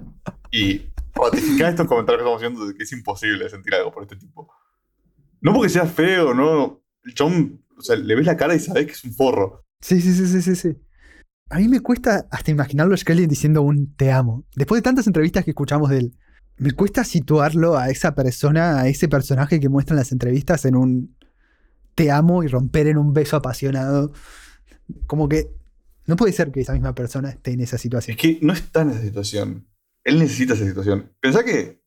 [0.50, 0.82] y
[1.14, 4.52] ratificar estos comentarios que estamos haciendo de que es imposible sentir algo por este tipo.
[5.40, 6.82] No porque sea feo, no.
[7.04, 9.66] El chon, o sea, le ves la cara y sabes que es un forro.
[9.80, 10.76] Sí, sí, sí, sí, sí, sí.
[11.50, 14.44] A mí me cuesta hasta imaginarlo a Shkreli diciendo un te amo.
[14.54, 16.16] Después de tantas entrevistas que escuchamos de él,
[16.56, 21.16] me cuesta situarlo a esa persona, a ese personaje que muestran las entrevistas en un
[21.94, 24.12] te amo y romper en un beso apasionado.
[25.06, 25.50] Como que
[26.06, 28.16] no puede ser que esa misma persona esté en esa situación.
[28.16, 29.66] Es que no está en esa situación.
[30.04, 31.12] Él necesita esa situación.
[31.20, 31.80] Pensá que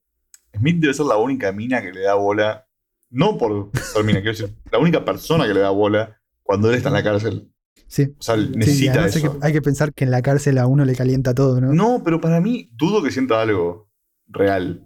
[0.56, 2.68] Smith debe ser la única mina que le da bola.
[3.10, 6.76] No por ser mina, quiero decir, la única persona que le da bola cuando él
[6.76, 7.52] está en la cárcel.
[7.88, 8.14] Sí.
[8.18, 9.40] O sea, Sí, necesita además hay eso.
[9.40, 11.74] que, hay que pensar que en la cárcel a uno le calienta todo, ¿no?
[11.74, 13.90] No, pero para mí dudo que sienta algo
[14.28, 14.86] real.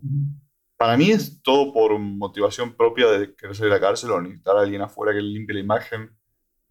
[0.77, 4.57] Para mí es todo por motivación propia de querer salir de la cárcel o necesitar
[4.57, 6.09] a alguien afuera que le limpie la imagen.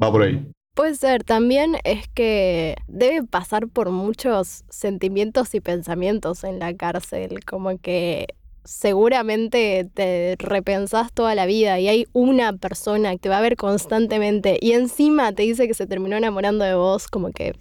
[0.02, 0.50] Va por ahí.
[0.78, 7.44] Puede ser, también es que debe pasar por muchos sentimientos y pensamientos en la cárcel,
[7.44, 8.28] como que
[8.62, 13.56] seguramente te repensás toda la vida y hay una persona que te va a ver
[13.56, 17.58] constantemente y encima te dice que se terminó enamorando de vos, como que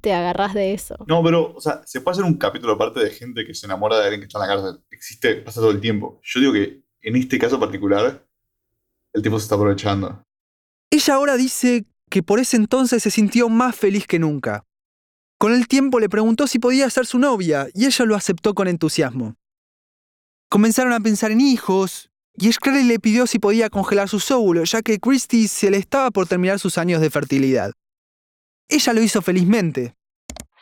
[0.00, 0.96] te agarrás de eso.
[1.06, 3.96] No, pero, o sea, se puede hacer un capítulo aparte de gente que se enamora
[3.96, 4.84] de alguien que está en la cárcel.
[4.90, 6.18] Existe, pasa todo el tiempo.
[6.24, 8.26] Yo digo que en este caso particular,
[9.12, 10.24] el tipo se está aprovechando.
[10.90, 14.64] Ella ahora dice que por ese entonces se sintió más feliz que nunca.
[15.38, 18.66] Con el tiempo le preguntó si podía ser su novia y ella lo aceptó con
[18.66, 19.36] entusiasmo.
[20.48, 24.82] Comenzaron a pensar en hijos y Shkreli le pidió si podía congelar sus óvulos, ya
[24.82, 27.72] que Christy se le estaba por terminar sus años de fertilidad.
[28.68, 29.94] Ella lo hizo felizmente.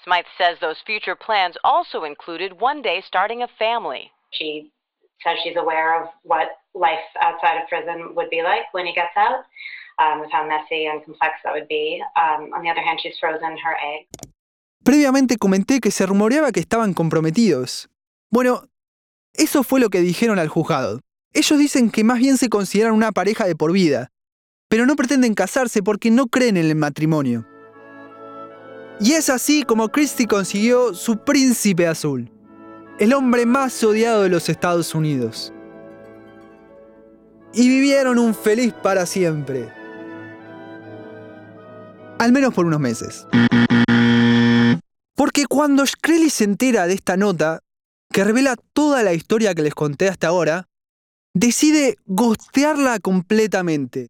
[0.04, 4.10] Smythe says those future plans also included one day starting a family.
[4.30, 4.70] She
[5.22, 9.16] says she's aware of what life outside of prison would be like when he gets
[9.16, 9.44] out,
[9.98, 12.02] um, messy and complex that would be.
[12.16, 14.06] Um, on the other hand, she's frozen her egg.
[14.84, 17.88] Previamente comenté que se rumoreaba que estaban comprometidos.
[18.30, 18.68] Bueno,
[19.34, 21.00] eso fue lo que dijeron al juzgado.
[21.32, 24.10] Ellos dicen que más bien se consideran una pareja de por vida,
[24.68, 27.46] pero no pretenden casarse porque no creen en el matrimonio.
[29.00, 32.30] Y es así como Christie consiguió su príncipe azul,
[32.98, 35.52] el hombre más odiado de los Estados Unidos.
[37.52, 39.68] Y vivieron un feliz para siempre.
[42.18, 43.26] Al menos por unos meses.
[45.14, 47.60] Porque cuando Shkreli se entera de esta nota,
[48.12, 50.68] que revela toda la historia que les conté hasta ahora,
[51.34, 54.08] decide gostearla completamente.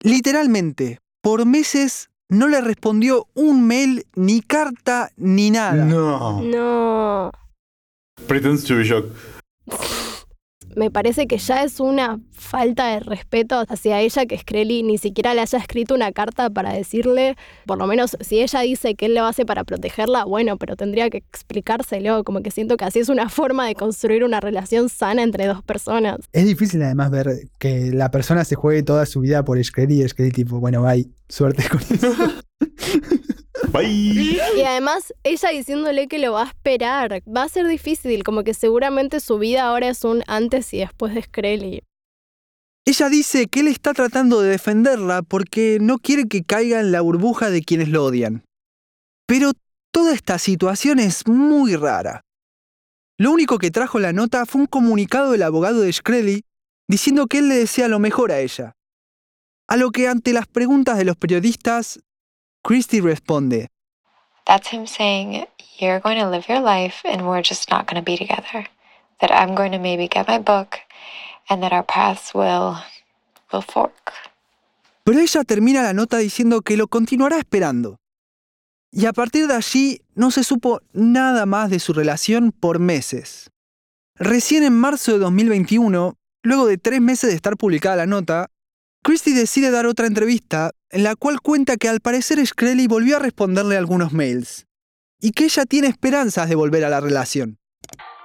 [0.00, 5.84] Literalmente, por meses no le respondió un mail, ni carta, ni nada.
[5.84, 6.42] No.
[6.42, 7.30] No.
[8.26, 9.12] Pretends to be shocked.
[10.76, 15.34] Me parece que ya es una falta de respeto hacia ella que Skrelly ni siquiera
[15.34, 19.14] le haya escrito una carta para decirle, por lo menos si ella dice que él
[19.14, 23.08] lo hace para protegerla, bueno, pero tendría que explicárselo, como que siento que así es
[23.08, 26.18] una forma de construir una relación sana entre dos personas.
[26.32, 30.06] Es difícil además ver que la persona se juegue toda su vida por Shkreli y
[30.06, 32.14] Shkreli tipo, bueno, bye, suerte con eso.
[33.72, 34.38] Bye.
[34.56, 37.22] Y además, ella diciéndole que lo va a esperar.
[37.24, 41.14] Va a ser difícil, como que seguramente su vida ahora es un antes y después
[41.14, 41.82] de Skrelly.
[42.84, 47.00] Ella dice que él está tratando de defenderla porque no quiere que caiga en la
[47.00, 48.44] burbuja de quienes lo odian.
[49.26, 49.52] Pero
[49.92, 52.22] toda esta situación es muy rara.
[53.18, 56.42] Lo único que trajo la nota fue un comunicado del abogado de Shkreli
[56.88, 58.72] diciendo que él le desea lo mejor a ella.
[59.68, 62.00] A lo que ante las preguntas de los periodistas,
[62.64, 63.66] Christie responde,
[64.46, 65.46] That's him saying,
[65.78, 68.66] You're going to live your life and we're just not going to be together.
[69.20, 70.78] That I'm going to maybe get my book
[71.48, 72.76] and that our paths will,
[73.52, 74.12] will fork.
[75.04, 77.96] Pero ella termina la nota diciendo que lo continuará esperando.
[78.92, 83.50] Y a partir de allí no se supo nada más de su relación por meses.
[84.16, 88.50] Recién en marzo de 2021, luego de tres meses de estar publicada la nota,
[89.02, 93.20] Christie decide dar otra entrevista en la cual cuenta que al parecer Shkreli volvió a
[93.20, 94.66] responderle algunos mails
[95.20, 97.58] y que ella tiene esperanzas de volver a la relación.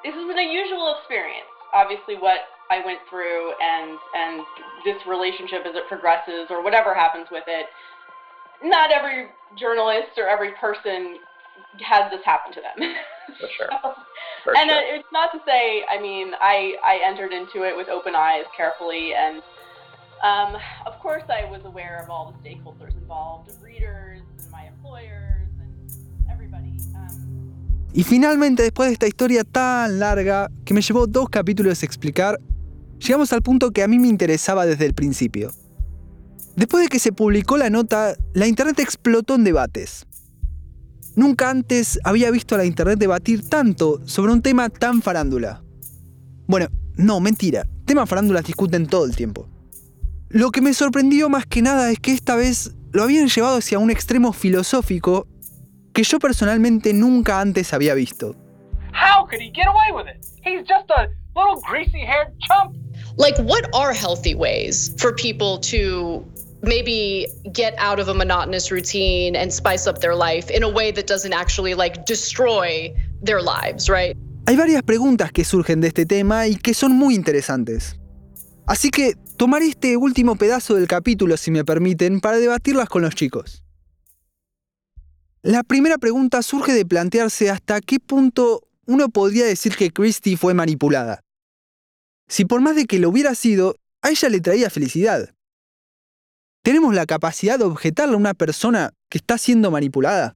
[0.04, 1.50] This is an unusual experience.
[1.74, 4.46] Obviously, what I went through and and
[4.86, 7.66] this relationship as it progresses or whatever happens with it.
[8.64, 11.18] Not every journalist or every person
[11.82, 12.78] has this happen to them.
[13.40, 13.70] For sure.
[14.44, 14.78] For and sure.
[14.78, 18.46] uh, it's not to say, I mean, I, I entered into it with open eyes
[18.56, 19.42] carefully, and
[20.24, 25.50] um, of course I was aware of all the stakeholders involved, readers, and my employers,
[25.60, 26.78] and everybody.
[26.96, 27.38] Um,
[27.94, 32.40] Y finalmente, después de esta historia tan larga, que me llevó dos capítulos explicar,
[33.00, 35.52] llegamos al punto que a mí me interesaba desde el principio.
[36.56, 40.06] Después de que se publicó la nota, la Internet explotó en debates.
[41.16, 45.64] Nunca antes había visto a la Internet debatir tanto sobre un tema tan farándula.
[46.48, 47.68] Bueno, no, mentira.
[47.86, 49.48] Temas farándulas discuten todo el tiempo.
[50.30, 53.80] Lo que me sorprendió más que nada es que esta vez lo habían llevado hacia
[53.80, 55.26] un extremo filosófico
[55.94, 58.36] que yo personalmente nunca antes había visto.
[58.92, 60.26] How could he get away with it?
[60.44, 62.76] He's just a little greasy haired chump.
[63.16, 66.26] Like, what are healthy ways for people to
[66.62, 70.92] maybe get out of a monotonous routine and spice up their life in a way
[70.92, 74.16] that doesn't actually like destroy their lives, right?
[74.48, 77.98] Hay varias preguntas que surgen de este tema y que son muy interesantes.
[78.68, 83.16] Así que tomaré este último pedazo del capítulo, si me permiten, para debatirlas con los
[83.16, 83.64] chicos.
[85.42, 90.54] La primera pregunta surge de plantearse hasta qué punto uno podría decir que Christie fue
[90.54, 91.22] manipulada.
[92.28, 95.34] Si por más de que lo hubiera sido, a ella le traía felicidad.
[96.62, 100.36] ¿Tenemos la capacidad de objetarle a una persona que está siendo manipulada?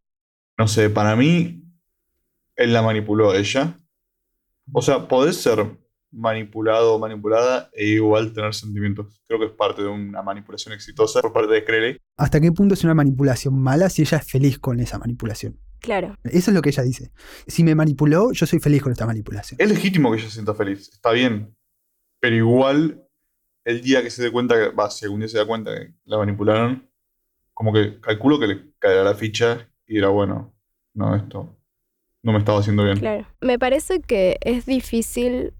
[0.57, 1.65] No sé, para mí,
[2.55, 3.77] él la manipuló a ella.
[4.71, 5.77] O sea, podés ser
[6.12, 9.22] manipulado o manipulada e igual tener sentimientos.
[9.28, 11.97] Creo que es parte de una manipulación exitosa por parte de Creley.
[12.18, 15.59] ¿Hasta qué punto es una manipulación mala si ella es feliz con esa manipulación?
[15.80, 16.16] Claro.
[16.24, 17.12] Eso es lo que ella dice.
[17.47, 19.59] Si me manipuló, yo soy feliz con esta manipulación.
[19.59, 21.55] Es legítimo que ella se sienta feliz, está bien.
[22.20, 23.03] Pero igual,
[23.66, 25.93] el día que se dé cuenta, que, va, si algún día se da cuenta que
[26.05, 26.88] la manipularon,
[27.53, 30.53] como que calculo que le caerá la ficha y dirá, bueno,
[30.93, 31.57] no, esto
[32.24, 32.99] no me estaba haciendo bien.
[32.99, 33.26] Claro.
[33.41, 35.53] Me parece que es difícil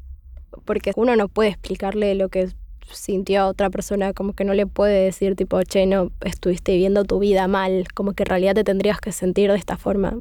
[0.66, 2.49] porque uno no puede explicarle lo que
[2.91, 7.06] sintió a otra persona, como que no le puede decir tipo, che, no, estuviste viviendo
[7.06, 10.18] tu vida mal, como que en realidad te tendrías que sentir de esta forma.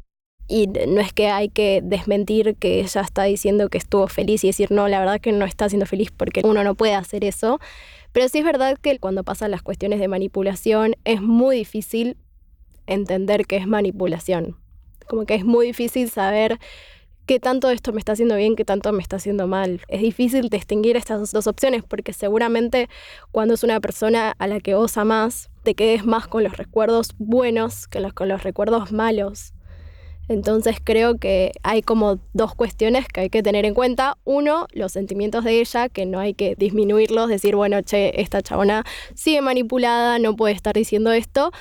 [0.47, 4.47] Y no es que hay que desmentir que ella está diciendo que estuvo feliz y
[4.47, 7.59] decir, no, la verdad que no está siendo feliz porque uno no puede hacer eso.
[8.11, 12.17] Pero sí es verdad que cuando pasan las cuestiones de manipulación es muy difícil
[12.85, 14.57] entender que es manipulación.
[15.07, 16.59] Como que es muy difícil saber
[17.25, 19.81] qué tanto esto me está haciendo bien, qué tanto me está haciendo mal.
[19.87, 22.89] Es difícil distinguir estas dos opciones porque seguramente
[23.31, 27.13] cuando es una persona a la que vos más te quedes más con los recuerdos
[27.17, 29.53] buenos que con los recuerdos malos.
[30.27, 34.17] Entonces creo que hay como dos cuestiones que hay que tener en cuenta.
[34.23, 38.85] Uno, los sentimientos de ella, que no hay que disminuirlos, decir, bueno, che, esta chabona
[39.13, 41.51] sigue manipulada, no puede estar diciendo esto.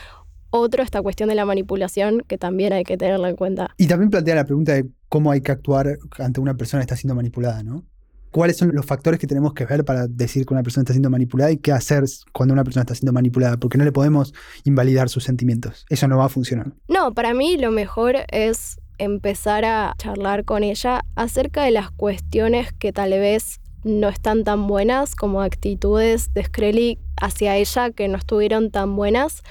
[0.50, 3.74] Otro, esta cuestión de la manipulación, que también hay que tenerla en cuenta.
[3.76, 6.96] Y también plantea la pregunta de cómo hay que actuar ante una persona que está
[6.96, 7.84] siendo manipulada, ¿no?
[8.30, 11.10] ¿Cuáles son los factores que tenemos que ver para decir que una persona está siendo
[11.10, 13.56] manipulada y qué hacer cuando una persona está siendo manipulada?
[13.56, 14.32] Porque no le podemos
[14.62, 15.84] invalidar sus sentimientos.
[15.88, 16.72] Eso no va a funcionar.
[16.86, 22.72] No, para mí lo mejor es empezar a charlar con ella acerca de las cuestiones
[22.72, 28.18] que tal vez no están tan buenas como actitudes de Skrelly hacia ella que no
[28.18, 29.42] estuvieron tan buenas,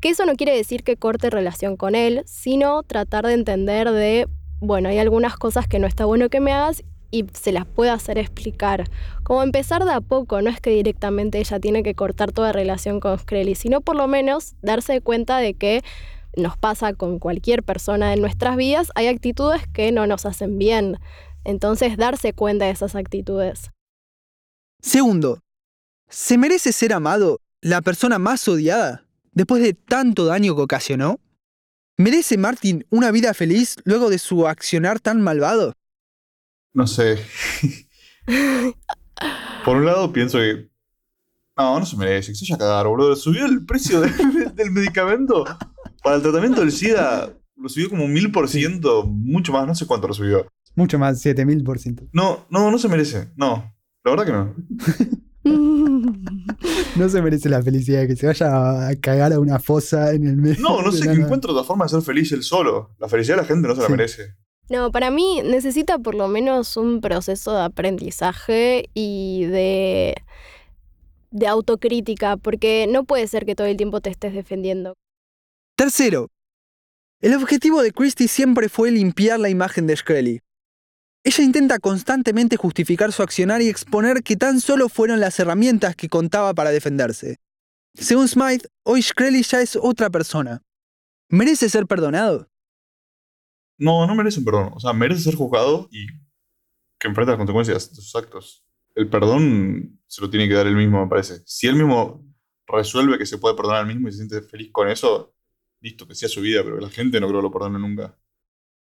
[0.00, 4.28] que eso no quiere decir que corte relación con él, sino tratar de entender de,
[4.60, 7.92] bueno, hay algunas cosas que no está bueno que me hagas y se las puedo
[7.92, 8.84] hacer explicar.
[9.22, 13.00] Como empezar de a poco, no es que directamente ella tiene que cortar toda relación
[13.00, 15.82] con Skrelly, sino por lo menos darse cuenta de que
[16.36, 20.98] nos pasa con cualquier persona en nuestras vidas, hay actitudes que no nos hacen bien.
[21.44, 23.70] Entonces, darse cuenta de esas actitudes.
[24.80, 25.42] Segundo,
[26.08, 31.20] ¿se merece ser amado la persona más odiada después de tanto daño que ocasionó?
[31.98, 35.72] ¿Merece Martin una vida feliz luego de su accionar tan malvado?
[36.74, 37.18] No sé.
[39.64, 40.70] Por un lado pienso que...
[41.56, 43.16] No, no se merece, que se vaya a cagar, boludo.
[43.16, 44.00] Subió el precio
[44.54, 45.44] del medicamento
[46.02, 47.32] para el tratamiento del SIDA.
[47.56, 50.46] Lo subió como mil por ciento, mucho más, no sé cuánto lo subió.
[50.74, 52.06] Mucho más, siete mil por ciento.
[52.12, 53.32] No, no, no se merece.
[53.36, 53.74] No,
[54.06, 54.54] la verdad que no.
[56.96, 60.26] no se merece la felicidad de que se vaya a cagar a una fosa en
[60.26, 60.60] el medio.
[60.60, 62.94] No, no sé, que encuentre otra forma de ser feliz él solo.
[62.98, 64.34] La felicidad de la gente no se la merece.
[64.68, 70.16] No, para mí necesita por lo menos un proceso de aprendizaje y de,
[71.30, 74.94] de autocrítica, porque no puede ser que todo el tiempo te estés defendiendo.
[75.76, 76.28] Tercero,
[77.20, 80.40] el objetivo de Christie siempre fue limpiar la imagen de Shkreli.
[81.26, 86.08] Ella intenta constantemente justificar su accionar y exponer que tan solo fueron las herramientas que
[86.08, 87.38] contaba para defenderse.
[87.94, 90.62] Según Smythe, hoy Shkreli ya es otra persona.
[91.28, 92.48] ¿Merece ser perdonado?
[93.76, 94.70] No, no merece un perdón.
[94.76, 96.06] O sea, merece ser juzgado y
[96.96, 98.64] que enfrente las consecuencias de sus actos.
[98.94, 101.42] El perdón se lo tiene que dar él mismo, me parece.
[101.44, 102.24] Si él mismo
[102.68, 105.34] resuelve que se puede perdonar al mismo y se siente feliz con eso,
[105.80, 108.16] listo, que sea su vida, pero la gente no creo que lo perdone nunca.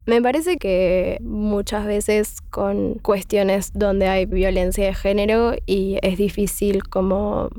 [0.07, 6.85] Me parece que muchas veces con cuestiones donde hay violencia de género y es difícil
[6.85, 7.51] como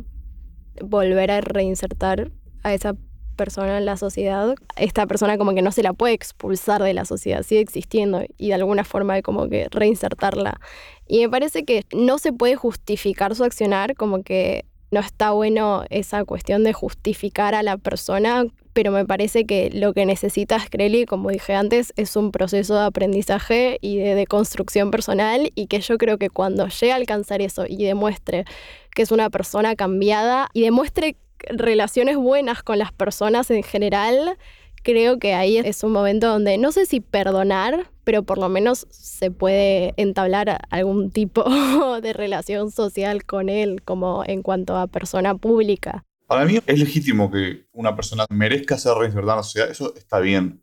[0.82, 2.32] volver a reinsertar
[2.64, 2.96] a esa
[3.36, 7.04] persona en la sociedad, esta persona como que no se la puede expulsar de la
[7.04, 10.62] sociedad, sigue existiendo y de alguna forma hay como que reinsertarla.
[11.06, 15.84] Y me parece que no se puede justificar su accionar, como que no está bueno
[15.90, 18.46] esa cuestión de justificar a la persona,
[18.78, 22.82] pero me parece que lo que necesita Skrelly, como dije antes, es un proceso de
[22.82, 27.42] aprendizaje y de, de construcción personal y que yo creo que cuando llegue a alcanzar
[27.42, 28.46] eso y demuestre
[28.94, 31.18] que es una persona cambiada y demuestre
[31.50, 34.38] relaciones buenas con las personas en general,
[34.84, 38.86] creo que ahí es un momento donde no sé si perdonar, pero por lo menos
[38.92, 41.44] se puede entablar algún tipo
[42.02, 46.04] de relación social con él, como en cuanto a persona pública.
[46.28, 50.20] Para mí es legítimo que una persona merezca ser reinsertada en la sociedad, eso está
[50.20, 50.62] bien.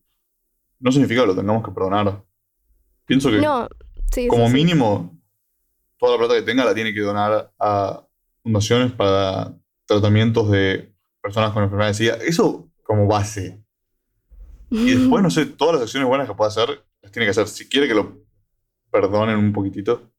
[0.78, 2.22] No significa que lo tengamos que perdonar.
[3.06, 5.18] Pienso que como mínimo
[5.98, 8.06] toda la plata que tenga la tiene que donar a
[8.42, 9.54] fundaciones para
[9.86, 12.16] tratamientos de personas con enfermedades de SIDA.
[12.24, 13.64] Eso como base.
[14.70, 17.48] Y después, no sé, todas las acciones buenas que pueda hacer, las tiene que hacer.
[17.48, 18.22] Si quiere que lo
[18.90, 20.12] perdonen un poquitito.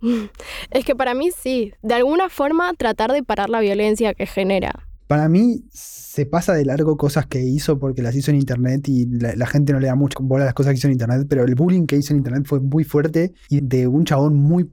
[0.70, 4.86] Es que para mí sí, de alguna forma tratar de parar la violencia que genera.
[5.06, 9.06] Para mí se pasa de largo cosas que hizo porque las hizo en internet y
[9.06, 11.44] la, gente no le da mucho bola a las cosas que hizo en internet, pero
[11.44, 14.70] el bullying que hizo en internet fue muy fuerte y de un chabón muy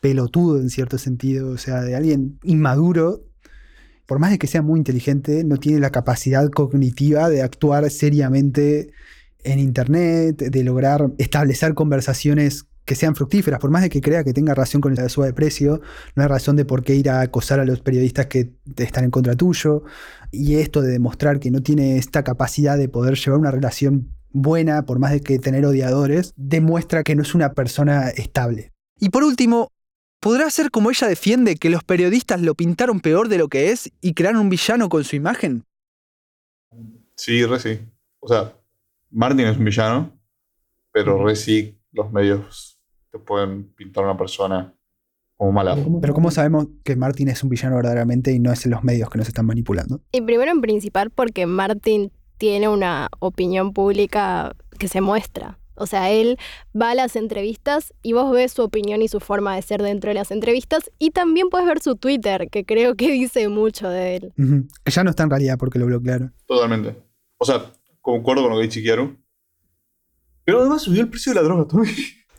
[0.00, 3.26] pelotudo en cierto sentido, o sea, de alguien inmaduro
[4.06, 8.92] por más de que sea muy inteligente, no tiene la capacidad cognitiva de actuar seriamente
[9.42, 14.32] en Internet, de lograr establecer conversaciones que sean fructíferas, por más de que crea que
[14.32, 15.82] tenga relación con la suba de precio,
[16.14, 19.10] no hay razón de por qué ir a acosar a los periodistas que están en
[19.10, 19.82] contra tuyo.
[20.30, 24.86] Y esto de demostrar que no tiene esta capacidad de poder llevar una relación buena,
[24.86, 28.72] por más de que tener odiadores, demuestra que no es una persona estable.
[29.00, 29.72] Y por último,
[30.20, 33.90] ¿podrá ser como ella defiende que los periodistas lo pintaron peor de lo que es
[34.00, 35.64] y crearon un villano con su imagen?
[37.16, 37.80] Sí, re sí.
[38.20, 38.54] O sea,
[39.10, 40.16] Martin es un villano,
[40.92, 42.75] pero re sí los medios
[43.18, 44.74] te pueden pintar a una persona
[45.36, 45.76] como mala.
[46.00, 49.10] Pero ¿cómo sabemos que Martin es un villano verdaderamente y no es en los medios
[49.10, 50.00] que nos están manipulando?
[50.12, 55.58] Y primero en principal porque Martin tiene una opinión pública que se muestra.
[55.78, 56.38] O sea, él
[56.74, 60.08] va a las entrevistas y vos ves su opinión y su forma de ser dentro
[60.08, 64.16] de las entrevistas y también puedes ver su Twitter, que creo que dice mucho de
[64.16, 64.32] él.
[64.84, 66.34] Que ya no está en realidad porque lo bloquearon.
[66.46, 66.96] Totalmente.
[67.36, 68.82] O sea, concuerdo con lo que dice.
[70.44, 71.94] Pero además subió el precio de la droga también.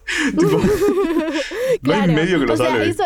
[0.38, 0.62] tipo,
[1.82, 3.03] no hay medio que lo o sea, eso,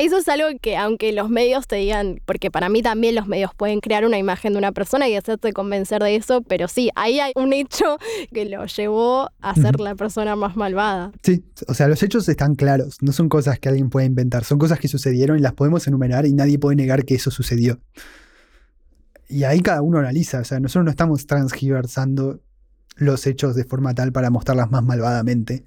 [0.00, 3.50] eso es algo que aunque los medios te digan, porque para mí también los medios
[3.54, 7.20] pueden crear una imagen de una persona y hacerte convencer de eso, pero sí, ahí
[7.20, 7.98] hay un hecho
[8.32, 11.12] que lo llevó a ser la persona más malvada.
[11.22, 14.58] Sí, o sea, los hechos están claros, no son cosas que alguien puede inventar, son
[14.58, 17.78] cosas que sucedieron y las podemos enumerar y nadie puede negar que eso sucedió.
[19.28, 22.40] Y ahí cada uno analiza, o sea, nosotros no estamos transgiversando
[22.96, 25.66] los hechos de forma tal para mostrarlas más malvadamente.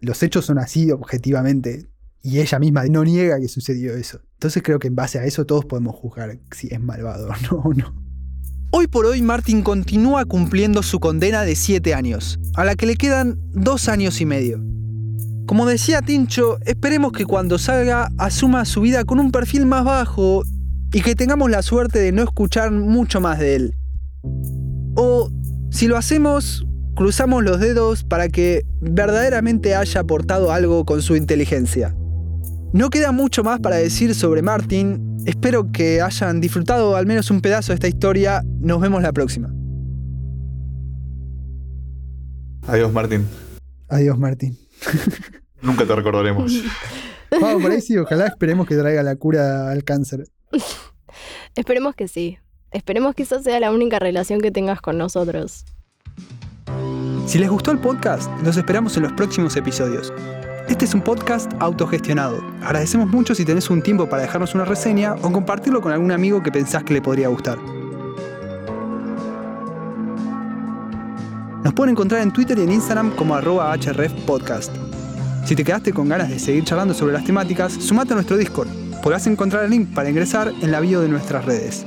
[0.00, 1.86] Los hechos son así objetivamente
[2.22, 4.20] y ella misma no niega que sucedió eso.
[4.34, 7.62] Entonces creo que en base a eso todos podemos juzgar si es malvado o no.
[7.62, 7.94] o no.
[8.72, 12.96] Hoy por hoy Martin continúa cumpliendo su condena de 7 años, a la que le
[12.96, 14.62] quedan 2 años y medio.
[15.46, 20.44] Como decía Tincho, esperemos que cuando salga asuma su vida con un perfil más bajo
[20.92, 23.74] y que tengamos la suerte de no escuchar mucho más de él.
[24.94, 25.30] O
[25.70, 26.64] si lo hacemos,
[27.00, 31.96] cruzamos los dedos para que verdaderamente haya aportado algo con su inteligencia.
[32.74, 35.16] No queda mucho más para decir sobre Martin.
[35.24, 38.42] Espero que hayan disfrutado al menos un pedazo de esta historia.
[38.58, 39.50] Nos vemos la próxima.
[42.66, 43.26] Adiós, Martín.
[43.88, 44.58] Adiós, Martin.
[45.62, 46.52] Nunca te recordaremos.
[47.40, 50.24] Vamos, por ahí sí, ojalá esperemos que traiga la cura al cáncer.
[51.54, 52.36] Esperemos que sí.
[52.72, 55.64] Esperemos que esa sea la única relación que tengas con nosotros.
[57.26, 60.12] Si les gustó el podcast, los esperamos en los próximos episodios.
[60.68, 62.42] Este es un podcast autogestionado.
[62.62, 66.42] Agradecemos mucho si tenés un tiempo para dejarnos una reseña o compartirlo con algún amigo
[66.42, 67.58] que pensás que le podría gustar.
[71.64, 74.74] Nos pueden encontrar en Twitter y en Instagram como arroba hrefpodcast.
[75.44, 78.68] Si te quedaste con ganas de seguir charlando sobre las temáticas, sumate a nuestro Discord.
[79.02, 81.86] Podrás encontrar el link para ingresar en la bio de nuestras redes.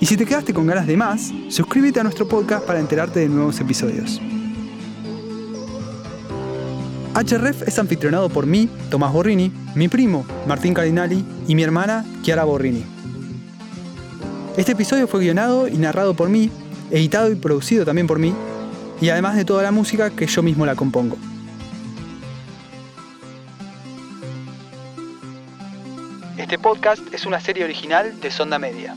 [0.00, 3.28] Y si te quedaste con ganas de más, suscríbete a nuestro podcast para enterarte de
[3.28, 4.20] nuevos episodios.
[7.14, 12.44] HRF es anfitrionado por mí, Tomás Borrini, mi primo, Martín Cardinali, y mi hermana, Chiara
[12.44, 12.84] Borrini.
[14.56, 16.50] Este episodio fue guionado y narrado por mí,
[16.90, 18.34] editado y producido también por mí,
[19.00, 21.18] y además de toda la música que yo mismo la compongo.
[26.38, 28.96] Este podcast es una serie original de Sonda Media.